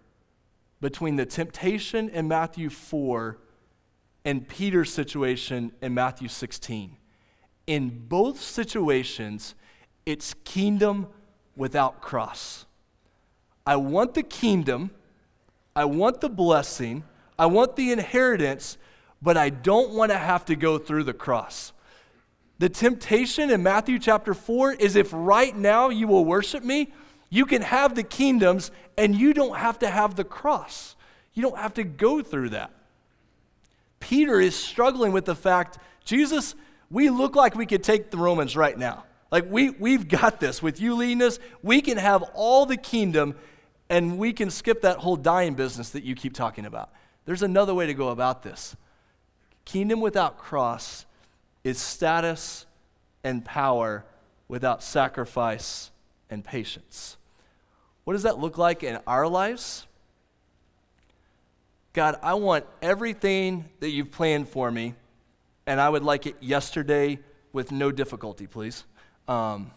between 0.80 1.16
the 1.16 1.26
temptation 1.26 2.08
in 2.08 2.28
Matthew 2.28 2.70
4 2.70 3.38
and 4.24 4.46
Peter's 4.46 4.92
situation 4.92 5.72
in 5.80 5.94
Matthew 5.94 6.28
16? 6.28 6.96
In 7.66 8.06
both 8.08 8.40
situations, 8.40 9.54
it's 10.06 10.35
kingdom 10.44 11.08
without 11.56 12.00
cross. 12.00 12.66
I 13.66 13.76
want 13.76 14.14
the 14.14 14.22
kingdom 14.22 14.90
I 15.74 15.87
want 15.87 16.20
the 16.20 16.28
blessing, 16.28 17.04
I 17.42 17.46
want 17.46 17.74
the 17.74 17.90
inheritance, 17.90 18.78
but 19.20 19.37
I 19.37 19.50
don't 19.50 19.90
want 19.94 20.12
to 20.12 20.16
have 20.16 20.44
to 20.44 20.55
go 20.55 20.78
through 20.78 21.02
the 21.02 21.12
cross. 21.12 21.72
The 22.61 22.68
temptation 22.68 23.50
in 23.50 23.64
Matthew 23.64 23.98
chapter 23.98 24.33
4 24.33 24.74
is 24.74 24.94
if 24.94 25.09
right 25.12 25.57
now 25.57 25.88
you 25.88 26.07
will 26.07 26.24
worship 26.24 26.62
me, 26.62 26.92
you 27.31 27.44
can 27.44 27.62
have 27.62 27.96
the 27.96 28.05
kingdoms 28.05 28.70
and 28.96 29.12
you 29.16 29.35
don't 29.35 29.57
have 29.57 29.81
to 29.81 29.90
have 29.90 30.14
the 30.14 30.22
cross. 30.22 30.94
You 31.35 31.42
don't 31.42 31.59
have 31.59 31.74
to 31.74 31.83
go 31.83 32.22
through 32.22 32.50
that. 32.50 32.70
Peter 33.98 34.40
is 34.40 34.55
struggling 34.55 35.11
with 35.11 35.24
the 35.24 35.35
fact, 35.35 35.78
Jesus, 36.05 36.55
we 36.92 37.11
look 37.11 37.35
like 37.35 37.57
we 37.57 37.66
could 37.66 37.83
take 37.83 38.12
the 38.12 38.18
Romans 38.18 38.57
right 38.57 38.78
now. 38.78 39.02
Like 39.33 39.50
we, 39.50 39.70
we've 39.70 40.07
got 40.07 40.38
this. 40.38 40.62
With 40.62 40.81
you 40.81 40.94
leading 40.94 41.22
us, 41.22 41.40
we 41.61 41.81
can 41.81 41.98
have 41.98 42.22
all 42.35 42.66
the 42.66 42.76
kingdom 42.76 43.35
and 43.90 44.16
we 44.16 44.33
can 44.33 44.48
skip 44.48 44.83
that 44.83 44.98
whole 44.98 45.16
dying 45.16 45.55
business 45.55 45.90
that 45.90 46.05
you 46.05 46.14
keep 46.14 46.35
talking 46.35 46.66
about. 46.66 46.92
There's 47.24 47.42
another 47.42 47.74
way 47.74 47.87
to 47.87 47.94
go 47.94 48.08
about 48.08 48.42
this. 48.42 48.76
Kingdom 49.64 50.00
without 50.00 50.38
cross 50.38 51.06
is 51.64 51.78
status 51.78 52.66
and 53.22 53.44
power 53.44 54.04
without 54.48 54.82
sacrifice 54.82 55.90
and 56.28 56.44
patience. 56.44 57.16
What 58.04 58.14
does 58.14 58.24
that 58.24 58.38
look 58.38 58.58
like 58.58 58.82
in 58.82 58.98
our 59.06 59.28
lives? 59.28 59.87
God, 61.92 62.18
I 62.22 62.35
want 62.35 62.64
everything 62.80 63.66
that 63.80 63.90
you've 63.90 64.11
planned 64.11 64.48
for 64.48 64.70
me, 64.70 64.94
and 65.66 65.80
I 65.80 65.88
would 65.88 66.02
like 66.02 66.26
it 66.26 66.37
yesterday 66.40 67.18
with 67.52 67.70
no 67.70 67.92
difficulty, 67.92 68.46
please. 68.46 68.85
Um, 69.28 69.70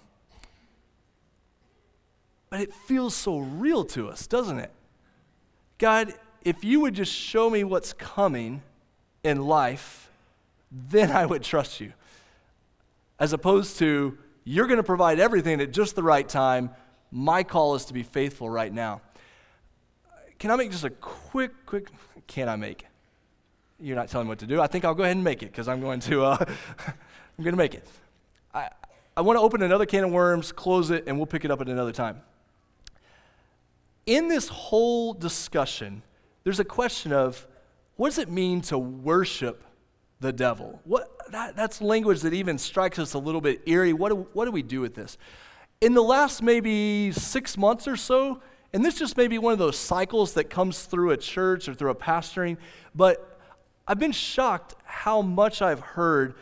but 2.50 2.62
it 2.62 2.74
feels 2.74 3.14
so 3.14 3.40
real 3.40 3.84
to 3.86 4.10
us, 4.10 4.28
doesn't 4.28 4.60
it? 4.60 4.72
God, 5.78 6.14
if 6.46 6.64
you 6.64 6.80
would 6.80 6.94
just 6.94 7.12
show 7.12 7.50
me 7.50 7.66
what's 7.66 7.92
coming 7.92 8.62
in 9.24 9.42
life, 9.42 10.10
then 10.72 11.12
I 11.12 11.26
would 11.26 11.44
trust 11.44 11.82
you. 11.82 11.92
As 13.20 13.34
opposed 13.34 13.78
to, 13.80 14.18
you're 14.46 14.68
going 14.68 14.78
to 14.78 14.84
provide 14.84 15.20
everything 15.20 15.60
at 15.60 15.72
just 15.72 15.96
the 15.96 16.04
right 16.04 16.28
time. 16.28 16.70
My 17.12 17.44
call 17.44 17.76
is 17.76 17.86
to 17.86 17.94
be 17.94 18.04
faithful 18.04 18.50
right 18.50 18.72
now. 18.72 19.02
Can 20.40 20.52
I 20.52 20.56
make 20.56 20.72
just 20.72 20.84
a 20.86 20.90
quick, 20.90 21.52
quick, 21.66 21.90
can 22.28 22.48
I 22.48 22.56
make? 22.56 22.86
You're 23.80 23.96
not 23.98 24.08
telling 24.08 24.28
me 24.28 24.30
what 24.30 24.40
to 24.40 24.48
do. 24.48 24.62
I 24.62 24.68
think 24.68 24.86
I'll 24.86 24.96
go 24.96 25.04
ahead 25.04 25.16
and 25.16 25.24
make 25.24 25.44
it 25.44 25.48
because 25.48 25.68
I'm 25.68 25.82
going 25.82 26.00
to, 26.02 26.24
uh, 26.24 26.38
I'm 26.88 27.44
going 27.44 27.54
to 27.54 27.58
make 27.58 27.74
it. 27.74 27.88
I, 28.54 28.70
I 29.18 29.22
want 29.22 29.38
to 29.38 29.42
open 29.42 29.62
another 29.62 29.86
can 29.86 30.06
of 30.06 30.12
worms, 30.12 30.52
close 30.52 30.92
it, 30.92 31.06
and 31.08 31.18
we'll 31.18 31.26
pick 31.26 31.44
it 31.44 31.52
up 31.52 31.60
at 31.60 31.68
another 31.68 31.92
time 31.92 32.22
in 34.06 34.28
this 34.28 34.48
whole 34.48 35.14
discussion, 35.14 36.04
there's 36.46 36.60
a 36.60 36.66
question 36.66 37.12
of 37.12 37.46
what 37.98 38.10
does 38.10 38.20
it 38.20 38.30
mean 38.30 38.62
to 38.62 38.78
worship 38.78 39.64
the 40.22 40.32
devil? 40.32 40.80
What, 40.86 41.10
that, 41.32 41.56
that's 41.58 41.82
language 41.82 42.22
that 42.22 42.34
even 42.34 42.58
strikes 42.58 43.00
us 43.00 43.14
a 43.14 43.20
little 43.20 43.42
bit 43.42 43.64
eerie. 43.66 43.94
What 43.94 44.10
do, 44.10 44.28
what 44.32 44.46
do 44.46 44.52
we 44.52 44.62
do 44.62 44.80
with 44.80 44.96
this? 44.96 45.18
In 45.82 45.94
the 45.94 46.04
last 46.04 46.42
maybe 46.42 47.12
six 47.12 47.58
months 47.58 47.88
or 47.88 47.98
so, 47.98 48.42
and 48.74 48.86
this 48.86 48.96
just 48.96 49.18
may 49.18 49.28
be 49.28 49.38
one 49.38 49.54
of 49.54 49.60
those 49.60 49.78
cycles 49.78 50.34
that 50.34 50.46
comes 50.46 50.84
through 50.84 51.12
a 51.12 51.18
church 51.18 51.68
or 51.68 51.74
through 51.74 51.90
a 51.90 51.96
pastoring, 51.96 52.58
but 52.94 53.40
I've 53.88 54.00
been 54.00 54.12
shocked 54.12 54.76
how 54.84 55.22
much 55.22 55.62
I've 55.62 55.80
heard 55.80 56.36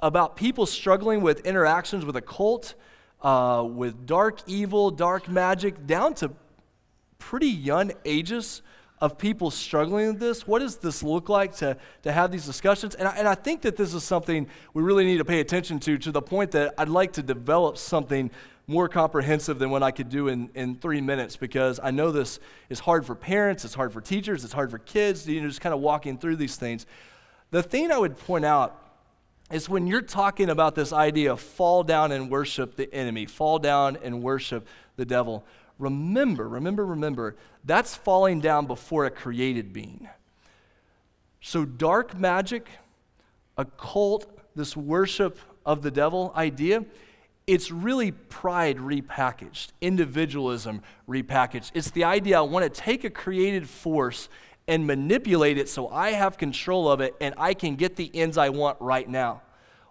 about 0.00 0.36
people 0.36 0.66
struggling 0.66 1.20
with 1.20 1.46
interactions 1.46 2.04
with 2.04 2.16
a 2.16 2.20
cult, 2.20 2.74
uh, 3.22 3.66
with 3.68 4.06
dark 4.06 4.40
evil, 4.46 4.90
dark 4.90 5.28
magic, 5.28 5.86
down 5.86 6.14
to 6.14 6.32
pretty 7.18 7.48
young 7.48 7.92
ages 8.04 8.62
of 9.00 9.18
people 9.18 9.50
struggling 9.50 10.08
with 10.08 10.20
this. 10.20 10.46
What 10.46 10.60
does 10.60 10.76
this 10.76 11.02
look 11.02 11.28
like 11.28 11.54
to, 11.56 11.76
to 12.02 12.12
have 12.12 12.32
these 12.32 12.46
discussions? 12.46 12.94
And 12.94 13.06
I, 13.06 13.16
and 13.16 13.28
I 13.28 13.34
think 13.34 13.62
that 13.62 13.76
this 13.76 13.92
is 13.92 14.04
something 14.04 14.46
we 14.72 14.82
really 14.82 15.04
need 15.04 15.18
to 15.18 15.24
pay 15.24 15.40
attention 15.40 15.78
to, 15.80 15.98
to 15.98 16.12
the 16.12 16.22
point 16.22 16.52
that 16.52 16.74
I'd 16.78 16.88
like 16.88 17.12
to 17.14 17.22
develop 17.22 17.76
something 17.76 18.30
more 18.66 18.88
comprehensive 18.88 19.58
than 19.58 19.70
what 19.70 19.82
I 19.82 19.90
could 19.90 20.08
do 20.08 20.28
in, 20.28 20.50
in 20.54 20.74
three 20.74 21.00
minutes 21.00 21.36
because 21.36 21.78
I 21.82 21.90
know 21.90 22.10
this 22.10 22.40
is 22.68 22.80
hard 22.80 23.06
for 23.06 23.14
parents, 23.14 23.64
it's 23.64 23.74
hard 23.74 23.92
for 23.92 24.00
teachers, 24.00 24.44
it's 24.44 24.52
hard 24.52 24.70
for 24.70 24.78
kids, 24.78 25.28
you 25.28 25.40
know, 25.40 25.46
just 25.46 25.60
kind 25.60 25.74
of 25.74 25.80
walking 25.80 26.18
through 26.18 26.36
these 26.36 26.56
things. 26.56 26.86
The 27.52 27.62
thing 27.62 27.92
I 27.92 27.98
would 27.98 28.18
point 28.18 28.44
out 28.44 28.82
is 29.52 29.68
when 29.68 29.86
you're 29.86 30.02
talking 30.02 30.50
about 30.50 30.74
this 30.74 30.92
idea 30.92 31.32
of 31.32 31.40
fall 31.40 31.84
down 31.84 32.10
and 32.10 32.28
worship 32.28 32.74
the 32.74 32.92
enemy, 32.92 33.26
fall 33.26 33.60
down 33.60 33.96
and 34.02 34.20
worship 34.20 34.66
the 34.96 35.04
devil, 35.04 35.44
remember, 35.78 36.48
remember, 36.48 36.84
remember, 36.86 37.36
that's 37.64 37.94
falling 37.94 38.40
down 38.40 38.66
before 38.66 39.04
a 39.04 39.10
created 39.10 39.72
being. 39.72 40.08
So, 41.40 41.64
dark 41.64 42.18
magic, 42.18 42.68
occult, 43.56 44.26
this 44.54 44.76
worship 44.76 45.38
of 45.64 45.82
the 45.82 45.90
devil 45.90 46.32
idea, 46.34 46.84
it's 47.46 47.70
really 47.70 48.10
pride 48.10 48.78
repackaged, 48.78 49.68
individualism 49.80 50.82
repackaged. 51.08 51.70
It's 51.74 51.90
the 51.90 52.04
idea 52.04 52.38
I 52.38 52.42
want 52.42 52.64
to 52.64 52.80
take 52.80 53.04
a 53.04 53.10
created 53.10 53.68
force 53.68 54.28
and 54.66 54.86
manipulate 54.86 55.58
it 55.58 55.68
so 55.68 55.88
I 55.88 56.10
have 56.10 56.38
control 56.38 56.90
of 56.90 57.00
it 57.00 57.14
and 57.20 57.34
I 57.38 57.54
can 57.54 57.76
get 57.76 57.94
the 57.96 58.10
ends 58.14 58.36
I 58.36 58.48
want 58.48 58.80
right 58.80 59.08
now. 59.08 59.42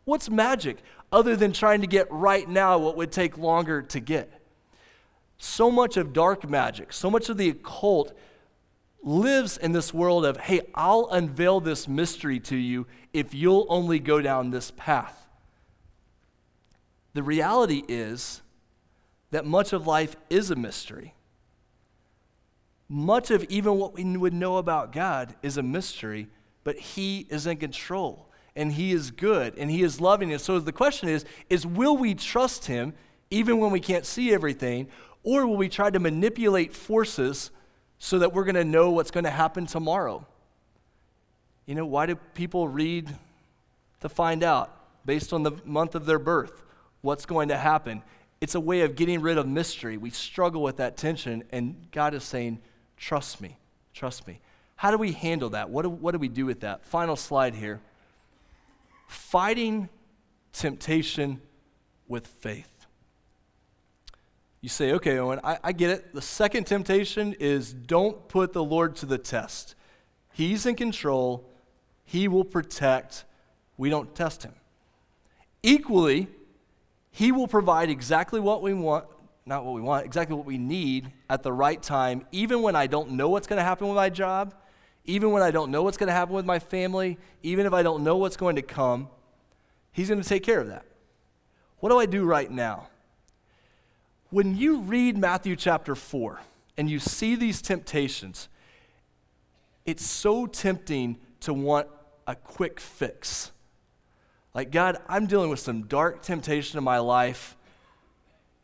What's 0.03 0.29
magic 0.29 0.77
other 1.11 1.35
than 1.35 1.53
trying 1.53 1.81
to 1.81 1.87
get 1.87 2.11
right 2.11 2.47
now 2.47 2.77
what 2.77 2.97
would 2.97 3.11
take 3.11 3.37
longer 3.37 3.81
to 3.83 3.99
get? 4.01 4.34
So 5.37 5.69
much 5.69 5.97
of 5.97 6.13
dark 6.13 6.49
magic, 6.49 6.93
so 6.93 7.11
much 7.11 7.29
of 7.29 7.37
the 7.37 7.49
occult 7.49 8.17
lives 9.03 9.57
in 9.57 9.71
this 9.71 9.93
world 9.93 10.25
of, 10.25 10.37
hey, 10.37 10.61
I'll 10.73 11.07
unveil 11.11 11.59
this 11.59 11.87
mystery 11.87 12.39
to 12.41 12.55
you 12.55 12.87
if 13.13 13.33
you'll 13.33 13.67
only 13.69 13.99
go 13.99 14.19
down 14.21 14.49
this 14.49 14.71
path. 14.75 15.27
The 17.13 17.23
reality 17.23 17.83
is 17.87 18.41
that 19.31 19.45
much 19.45 19.73
of 19.73 19.87
life 19.87 20.15
is 20.29 20.51
a 20.51 20.55
mystery. 20.55 21.13
Much 22.89 23.31
of 23.31 23.43
even 23.45 23.77
what 23.77 23.93
we 23.93 24.03
would 24.17 24.33
know 24.33 24.57
about 24.57 24.91
God 24.91 25.35
is 25.41 25.57
a 25.57 25.63
mystery, 25.63 26.27
but 26.63 26.77
He 26.77 27.27
is 27.29 27.47
in 27.47 27.57
control 27.57 28.29
and 28.55 28.71
He 28.73 28.91
is 28.91 29.11
good 29.11 29.55
and 29.57 29.69
He 29.69 29.83
is 29.83 30.01
loving. 30.01 30.31
And 30.31 30.41
so 30.41 30.59
the 30.59 30.71
question 30.71 31.09
is, 31.09 31.25
is 31.49 31.65
will 31.65 31.97
we 31.97 32.15
trust 32.15 32.65
Him 32.65 32.93
even 33.29 33.59
when 33.59 33.71
we 33.71 33.79
can't 33.79 34.05
see 34.05 34.33
everything? 34.33 34.87
Or 35.25 35.47
will 35.47 35.57
we 35.57 35.69
try 35.69 35.89
to 35.89 35.99
manipulate 35.99 36.73
forces 36.73 37.49
so 37.97 38.19
that 38.19 38.31
we're 38.31 38.43
going 38.43 38.55
to 38.55 38.63
know 38.63 38.91
what's 38.91 39.09
going 39.09 39.23
to 39.23 39.31
happen 39.31 39.65
tomorrow? 39.65 40.25
You 41.65 41.73
know, 41.73 41.85
why 41.85 42.05
do 42.05 42.15
people 42.15 42.67
read 42.67 43.09
to 44.01 44.07
find 44.07 44.43
out 44.43 44.71
based 45.03 45.33
on 45.33 45.41
the 45.41 45.53
month 45.65 45.95
of 45.95 46.05
their 46.05 46.19
birth 46.19 46.61
what's 47.01 47.25
going 47.25 47.49
to 47.49 47.57
happen? 47.57 48.03
It's 48.39 48.53
a 48.53 48.59
way 48.59 48.81
of 48.81 48.95
getting 48.95 49.19
rid 49.19 49.39
of 49.39 49.47
mystery. 49.47 49.97
We 49.97 50.11
struggle 50.11 50.61
with 50.61 50.77
that 50.77 50.95
tension, 50.95 51.43
and 51.51 51.87
God 51.91 52.13
is 52.13 52.23
saying, 52.23 52.59
Trust 52.95 53.41
me, 53.41 53.57
trust 53.93 54.27
me. 54.27 54.39
How 54.75 54.91
do 54.91 54.97
we 54.97 55.11
handle 55.11 55.49
that? 55.49 55.71
What 55.71 55.81
do, 55.81 55.89
what 55.89 56.11
do 56.11 56.19
we 56.19 56.27
do 56.27 56.45
with 56.45 56.59
that? 56.59 56.85
Final 56.85 57.15
slide 57.15 57.55
here. 57.55 57.81
Fighting 59.07 59.89
temptation 60.53 61.41
with 62.07 62.27
faith. 62.27 62.74
You 64.65 64.69
say, 64.69 64.93
okay, 64.93 65.19
Owen, 65.19 65.39
I, 65.43 65.59
I 65.63 65.71
get 65.73 65.91
it. 65.91 66.11
The 66.11 66.23
second 66.23 66.65
temptation 66.65 67.35
is 67.39 67.71
don't 67.71 68.27
put 68.27 68.51
the 68.51 68.63
Lord 68.63 68.95
to 68.95 69.05
the 69.05 69.19
test. 69.19 69.75
He's 70.33 70.65
in 70.65 70.73
control, 70.73 71.47
He 72.03 72.27
will 72.27 72.43
protect. 72.43 73.25
We 73.77 73.91
don't 73.91 74.15
test 74.15 74.41
Him. 74.41 74.53
Equally, 75.61 76.29
He 77.11 77.31
will 77.31 77.47
provide 77.47 77.91
exactly 77.91 78.39
what 78.39 78.63
we 78.63 78.73
want, 78.73 79.05
not 79.45 79.63
what 79.63 79.75
we 79.75 79.81
want, 79.81 80.03
exactly 80.03 80.35
what 80.35 80.47
we 80.47 80.57
need 80.57 81.11
at 81.29 81.43
the 81.43 81.53
right 81.53 81.79
time, 81.79 82.25
even 82.31 82.63
when 82.63 82.75
I 82.75 82.87
don't 82.87 83.11
know 83.11 83.29
what's 83.29 83.45
going 83.45 83.59
to 83.59 83.63
happen 83.63 83.87
with 83.87 83.97
my 83.97 84.09
job, 84.09 84.55
even 85.03 85.29
when 85.29 85.43
I 85.43 85.51
don't 85.51 85.69
know 85.69 85.83
what's 85.83 85.97
going 85.97 86.07
to 86.07 86.13
happen 86.13 86.33
with 86.33 86.45
my 86.45 86.57
family, 86.57 87.19
even 87.43 87.67
if 87.67 87.73
I 87.73 87.83
don't 87.83 88.03
know 88.03 88.17
what's 88.17 88.35
going 88.35 88.55
to 88.55 88.63
come. 88.63 89.09
He's 89.91 90.09
going 90.09 90.23
to 90.23 90.27
take 90.27 90.41
care 90.41 90.59
of 90.59 90.69
that. 90.69 90.87
What 91.81 91.89
do 91.89 91.99
I 91.99 92.07
do 92.07 92.23
right 92.23 92.49
now? 92.49 92.87
When 94.31 94.57
you 94.57 94.79
read 94.79 95.17
Matthew 95.17 95.55
chapter 95.55 95.95
4 95.95 96.41
and 96.77 96.89
you 96.89 96.99
see 96.99 97.35
these 97.35 97.61
temptations, 97.61 98.49
it's 99.85 100.05
so 100.05 100.47
tempting 100.47 101.17
to 101.41 101.53
want 101.53 101.87
a 102.25 102.35
quick 102.35 102.79
fix. 102.79 103.51
Like, 104.53 104.71
God, 104.71 104.97
I'm 105.07 105.27
dealing 105.27 105.49
with 105.49 105.59
some 105.59 105.83
dark 105.83 106.23
temptation 106.23 106.77
in 106.77 106.83
my 106.83 106.97
life, 106.97 107.55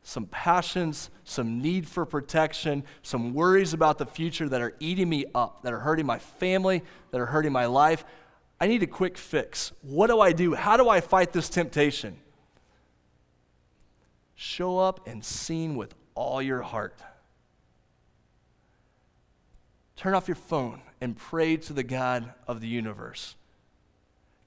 some 0.03 0.25
passions, 0.25 1.11
some 1.25 1.61
need 1.61 1.87
for 1.87 2.05
protection, 2.07 2.83
some 3.03 3.33
worries 3.33 3.73
about 3.73 3.99
the 3.99 4.05
future 4.05 4.49
that 4.49 4.61
are 4.61 4.73
eating 4.79 5.09
me 5.09 5.25
up, 5.35 5.61
that 5.61 5.73
are 5.73 5.79
hurting 5.79 6.07
my 6.07 6.17
family, 6.17 6.81
that 7.11 7.21
are 7.21 7.27
hurting 7.27 7.51
my 7.51 7.67
life. 7.67 8.03
I 8.59 8.67
need 8.67 8.81
a 8.81 8.87
quick 8.87 9.17
fix. 9.17 9.73
What 9.83 10.07
do 10.07 10.19
I 10.19 10.31
do? 10.31 10.55
How 10.55 10.75
do 10.75 10.89
I 10.89 11.01
fight 11.01 11.33
this 11.33 11.49
temptation? 11.49 12.17
Show 14.43 14.79
up 14.79 15.07
and 15.07 15.23
sing 15.23 15.75
with 15.75 15.93
all 16.15 16.41
your 16.41 16.63
heart. 16.63 16.99
Turn 19.95 20.15
off 20.15 20.27
your 20.27 20.33
phone 20.33 20.81
and 20.99 21.15
pray 21.15 21.57
to 21.57 21.73
the 21.73 21.83
God 21.83 22.33
of 22.47 22.59
the 22.59 22.67
universe. 22.67 23.35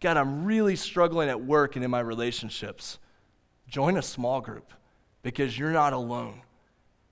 God, 0.01 0.17
I'm 0.17 0.45
really 0.45 0.75
struggling 0.75 1.29
at 1.29 1.41
work 1.41 1.77
and 1.77 1.85
in 1.85 1.93
my 1.93 2.01
relationships. 2.01 2.99
Join 3.69 3.97
a 3.97 4.03
small 4.03 4.41
group 4.41 4.73
because 5.23 5.57
you're 5.57 5.71
not 5.71 5.93
alone. 5.93 6.43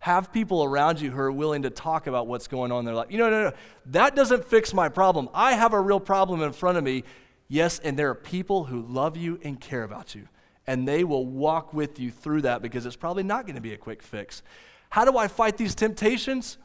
Have 0.00 0.32
people 0.32 0.64
around 0.64 1.00
you 1.00 1.12
who 1.12 1.20
are 1.20 1.30
willing 1.30 1.62
to 1.62 1.70
talk 1.70 2.08
about 2.08 2.26
what's 2.26 2.48
going 2.48 2.72
on 2.72 2.80
in 2.80 2.84
their 2.86 2.96
life. 2.96 3.12
You 3.12 3.18
know, 3.18 3.30
no, 3.30 3.44
no, 3.44 3.52
that 3.86 4.16
doesn't 4.16 4.44
fix 4.44 4.74
my 4.74 4.88
problem. 4.88 5.28
I 5.32 5.52
have 5.52 5.72
a 5.72 5.80
real 5.80 6.00
problem 6.00 6.42
in 6.42 6.52
front 6.52 6.78
of 6.78 6.82
me. 6.82 7.04
Yes, 7.46 7.78
and 7.78 7.96
there 7.96 8.10
are 8.10 8.16
people 8.16 8.64
who 8.64 8.82
love 8.82 9.16
you 9.16 9.38
and 9.44 9.60
care 9.60 9.84
about 9.84 10.16
you 10.16 10.26
and 10.66 10.86
they 10.86 11.04
will 11.04 11.26
walk 11.26 11.74
with 11.74 11.98
you 11.98 12.10
through 12.10 12.42
that 12.42 12.62
because 12.62 12.86
it's 12.86 12.96
probably 12.96 13.22
not 13.22 13.46
going 13.46 13.56
to 13.56 13.60
be 13.60 13.72
a 13.72 13.78
quick 13.78 14.02
fix. 14.02 14.42
How 14.90 15.04
do 15.04 15.16
I 15.16 15.28
fight 15.28 15.56
these 15.56 15.74
temptations? 15.74 16.58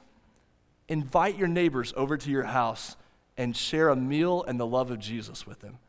Invite 0.87 1.37
your 1.37 1.47
neighbors 1.47 1.93
over 1.97 2.17
to 2.17 2.29
your 2.29 2.43
house 2.43 2.95
and 3.37 3.55
share 3.55 3.89
a 3.89 3.95
meal 3.95 4.43
and 4.43 4.59
the 4.59 4.65
love 4.65 4.91
of 4.91 4.99
Jesus 4.99 5.45
with 5.45 5.59
them. 5.59 5.79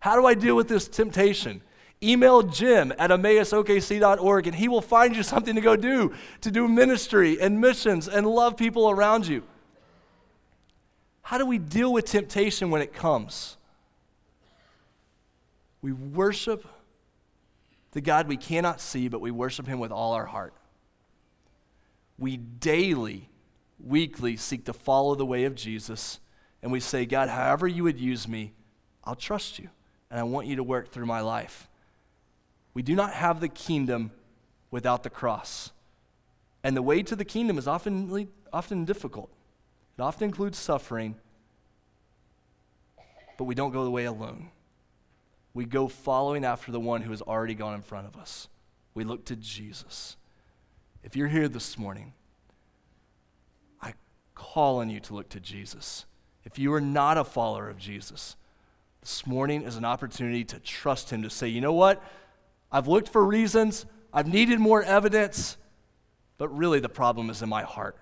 How 0.00 0.14
do 0.14 0.26
I 0.26 0.34
deal 0.34 0.56
with 0.56 0.68
this 0.68 0.88
temptation? 0.88 1.62
Email 2.02 2.42
Jim 2.42 2.92
at 2.98 3.10
emmausokc.org 3.10 4.46
and 4.46 4.56
he 4.56 4.68
will 4.68 4.80
find 4.80 5.16
you 5.16 5.22
something 5.22 5.54
to 5.54 5.60
go 5.60 5.74
do, 5.74 6.12
to 6.42 6.50
do 6.50 6.68
ministry 6.68 7.40
and 7.40 7.60
missions 7.60 8.08
and 8.08 8.26
love 8.26 8.56
people 8.56 8.88
around 8.88 9.26
you. 9.26 9.42
How 11.22 11.36
do 11.38 11.44
we 11.44 11.58
deal 11.58 11.92
with 11.92 12.06
temptation 12.06 12.70
when 12.70 12.80
it 12.80 12.94
comes? 12.94 13.56
We 15.82 15.92
worship 15.92 16.64
the 17.98 18.02
God 18.02 18.28
we 18.28 18.36
cannot 18.36 18.80
see, 18.80 19.08
but 19.08 19.20
we 19.20 19.32
worship 19.32 19.66
him 19.66 19.80
with 19.80 19.90
all 19.90 20.12
our 20.12 20.26
heart. 20.26 20.54
We 22.16 22.36
daily, 22.36 23.28
weekly 23.84 24.36
seek 24.36 24.66
to 24.66 24.72
follow 24.72 25.16
the 25.16 25.26
way 25.26 25.46
of 25.46 25.56
Jesus, 25.56 26.20
and 26.62 26.70
we 26.70 26.78
say, 26.78 27.06
God, 27.06 27.28
however 27.28 27.66
you 27.66 27.82
would 27.82 27.98
use 27.98 28.28
me, 28.28 28.52
I'll 29.02 29.16
trust 29.16 29.58
you, 29.58 29.68
and 30.12 30.20
I 30.20 30.22
want 30.22 30.46
you 30.46 30.54
to 30.54 30.62
work 30.62 30.92
through 30.92 31.06
my 31.06 31.22
life. 31.22 31.68
We 32.72 32.82
do 32.82 32.94
not 32.94 33.14
have 33.14 33.40
the 33.40 33.48
kingdom 33.48 34.12
without 34.70 35.02
the 35.02 35.10
cross. 35.10 35.72
And 36.62 36.76
the 36.76 36.82
way 36.82 37.02
to 37.02 37.16
the 37.16 37.24
kingdom 37.24 37.58
is 37.58 37.66
often, 37.66 38.28
often 38.52 38.84
difficult. 38.84 39.28
It 39.98 40.02
often 40.02 40.26
includes 40.28 40.56
suffering, 40.56 41.16
but 43.36 43.42
we 43.46 43.56
don't 43.56 43.72
go 43.72 43.82
the 43.82 43.90
way 43.90 44.04
alone 44.04 44.50
we 45.58 45.64
go 45.64 45.88
following 45.88 46.44
after 46.44 46.70
the 46.70 46.78
one 46.78 47.02
who 47.02 47.10
has 47.10 47.20
already 47.20 47.52
gone 47.52 47.74
in 47.74 47.82
front 47.82 48.06
of 48.06 48.14
us. 48.14 48.48
We 48.94 49.02
look 49.02 49.24
to 49.24 49.34
Jesus. 49.34 50.16
If 51.02 51.16
you're 51.16 51.26
here 51.26 51.48
this 51.48 51.76
morning, 51.76 52.12
I 53.82 53.94
call 54.36 54.78
on 54.78 54.88
you 54.88 55.00
to 55.00 55.14
look 55.16 55.28
to 55.30 55.40
Jesus. 55.40 56.06
If 56.44 56.60
you 56.60 56.72
are 56.74 56.80
not 56.80 57.18
a 57.18 57.24
follower 57.24 57.68
of 57.68 57.76
Jesus, 57.76 58.36
this 59.00 59.26
morning 59.26 59.62
is 59.62 59.74
an 59.74 59.84
opportunity 59.84 60.44
to 60.44 60.60
trust 60.60 61.10
Him, 61.10 61.24
to 61.24 61.30
say, 61.30 61.48
you 61.48 61.60
know 61.60 61.72
what? 61.72 62.04
I've 62.70 62.86
looked 62.86 63.08
for 63.08 63.24
reasons, 63.24 63.84
I've 64.12 64.28
needed 64.28 64.60
more 64.60 64.84
evidence, 64.84 65.56
but 66.36 66.56
really 66.56 66.78
the 66.78 66.88
problem 66.88 67.30
is 67.30 67.42
in 67.42 67.48
my 67.48 67.64
heart. 67.64 67.96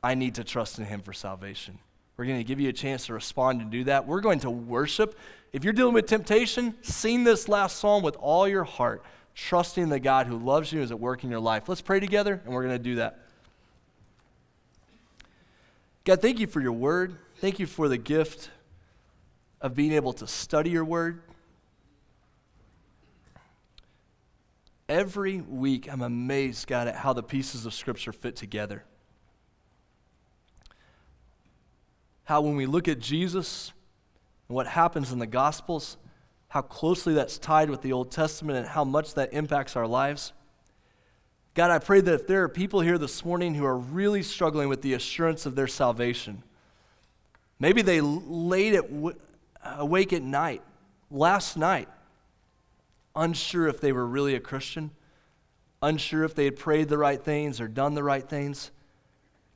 I 0.00 0.14
need 0.14 0.36
to 0.36 0.44
trust 0.44 0.78
in 0.78 0.84
Him 0.84 1.00
for 1.00 1.12
salvation. 1.12 1.80
We're 2.16 2.26
going 2.26 2.38
to 2.38 2.44
give 2.44 2.60
you 2.60 2.68
a 2.68 2.72
chance 2.72 3.06
to 3.06 3.14
respond 3.14 3.62
and 3.62 3.70
do 3.72 3.82
that. 3.84 4.06
We're 4.06 4.20
going 4.20 4.38
to 4.40 4.50
worship. 4.50 5.18
If 5.52 5.64
you're 5.64 5.72
dealing 5.72 5.94
with 5.94 6.06
temptation, 6.06 6.74
sing 6.82 7.24
this 7.24 7.48
last 7.48 7.78
psalm 7.78 8.02
with 8.02 8.16
all 8.16 8.48
your 8.48 8.64
heart, 8.64 9.02
trusting 9.34 9.88
the 9.88 10.00
God 10.00 10.26
who 10.26 10.38
loves 10.38 10.72
you 10.72 10.80
is 10.80 10.90
at 10.90 10.98
work 10.98 11.24
in 11.24 11.30
your 11.30 11.40
life. 11.40 11.68
Let's 11.68 11.82
pray 11.82 12.00
together, 12.00 12.40
and 12.44 12.54
we're 12.54 12.62
going 12.62 12.76
to 12.76 12.82
do 12.82 12.94
that. 12.96 13.18
God, 16.04 16.20
thank 16.20 16.40
you 16.40 16.46
for 16.46 16.60
your 16.60 16.72
word. 16.72 17.16
Thank 17.36 17.58
you 17.58 17.66
for 17.66 17.88
the 17.88 17.98
gift 17.98 18.50
of 19.60 19.74
being 19.74 19.92
able 19.92 20.12
to 20.14 20.26
study 20.26 20.70
your 20.70 20.84
word. 20.84 21.22
Every 24.88 25.40
week, 25.40 25.90
I'm 25.90 26.02
amazed, 26.02 26.66
God, 26.66 26.88
at 26.88 26.96
how 26.96 27.12
the 27.12 27.22
pieces 27.22 27.66
of 27.66 27.74
Scripture 27.74 28.12
fit 28.12 28.36
together. 28.36 28.84
how 32.32 32.40
when 32.40 32.56
we 32.56 32.64
look 32.64 32.88
at 32.88 32.98
Jesus 32.98 33.72
and 34.52 34.56
what 34.56 34.66
happens 34.66 35.12
in 35.12 35.18
the 35.18 35.26
Gospels, 35.26 35.96
how 36.48 36.60
closely 36.60 37.14
that's 37.14 37.38
tied 37.38 37.70
with 37.70 37.80
the 37.80 37.94
Old 37.94 38.10
Testament 38.10 38.58
and 38.58 38.68
how 38.68 38.84
much 38.84 39.14
that 39.14 39.32
impacts 39.32 39.76
our 39.76 39.86
lives. 39.86 40.34
God, 41.54 41.70
I 41.70 41.78
pray 41.78 42.02
that 42.02 42.12
if 42.12 42.26
there 42.26 42.42
are 42.42 42.50
people 42.50 42.82
here 42.82 42.98
this 42.98 43.24
morning 43.24 43.54
who 43.54 43.64
are 43.64 43.78
really 43.78 44.22
struggling 44.22 44.68
with 44.68 44.82
the 44.82 44.92
assurance 44.92 45.46
of 45.46 45.54
their 45.54 45.66
salvation, 45.66 46.42
maybe 47.58 47.80
they 47.80 48.02
laid 48.02 48.74
it 48.74 48.84
awake 49.64 50.12
at 50.12 50.22
night, 50.22 50.60
last 51.10 51.56
night, 51.56 51.88
unsure 53.16 53.68
if 53.68 53.80
they 53.80 53.92
were 53.92 54.06
really 54.06 54.34
a 54.34 54.40
Christian, 54.40 54.90
unsure 55.80 56.24
if 56.24 56.34
they 56.34 56.44
had 56.44 56.58
prayed 56.58 56.90
the 56.90 56.98
right 56.98 57.24
things 57.24 57.58
or 57.58 57.68
done 57.68 57.94
the 57.94 58.04
right 58.04 58.28
things. 58.28 58.70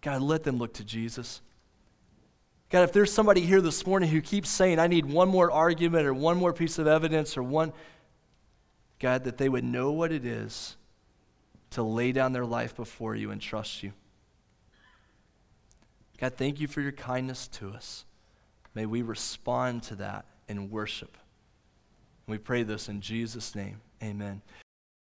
God, 0.00 0.22
let 0.22 0.44
them 0.44 0.56
look 0.56 0.72
to 0.72 0.84
Jesus. 0.84 1.42
God, 2.68 2.82
if 2.82 2.92
there's 2.92 3.12
somebody 3.12 3.42
here 3.42 3.60
this 3.60 3.86
morning 3.86 4.10
who 4.10 4.20
keeps 4.20 4.50
saying, 4.50 4.78
I 4.78 4.88
need 4.88 5.06
one 5.06 5.28
more 5.28 5.50
argument 5.50 6.06
or 6.06 6.12
one 6.12 6.36
more 6.36 6.52
piece 6.52 6.78
of 6.78 6.86
evidence 6.86 7.36
or 7.36 7.42
one, 7.42 7.72
God, 8.98 9.24
that 9.24 9.38
they 9.38 9.48
would 9.48 9.64
know 9.64 9.92
what 9.92 10.10
it 10.10 10.24
is 10.24 10.76
to 11.70 11.82
lay 11.82 12.10
down 12.12 12.32
their 12.32 12.46
life 12.46 12.74
before 12.74 13.14
you 13.14 13.30
and 13.30 13.40
trust 13.40 13.82
you. 13.82 13.92
God, 16.18 16.34
thank 16.36 16.60
you 16.60 16.66
for 16.66 16.80
your 16.80 16.92
kindness 16.92 17.46
to 17.48 17.70
us. 17.70 18.04
May 18.74 18.86
we 18.86 19.02
respond 19.02 19.82
to 19.84 19.96
that 19.96 20.24
in 20.48 20.70
worship. 20.70 21.16
We 22.26 22.38
pray 22.38 22.62
this 22.62 22.88
in 22.88 23.00
Jesus' 23.00 23.54
name. 23.54 23.80
Amen. 24.02 24.42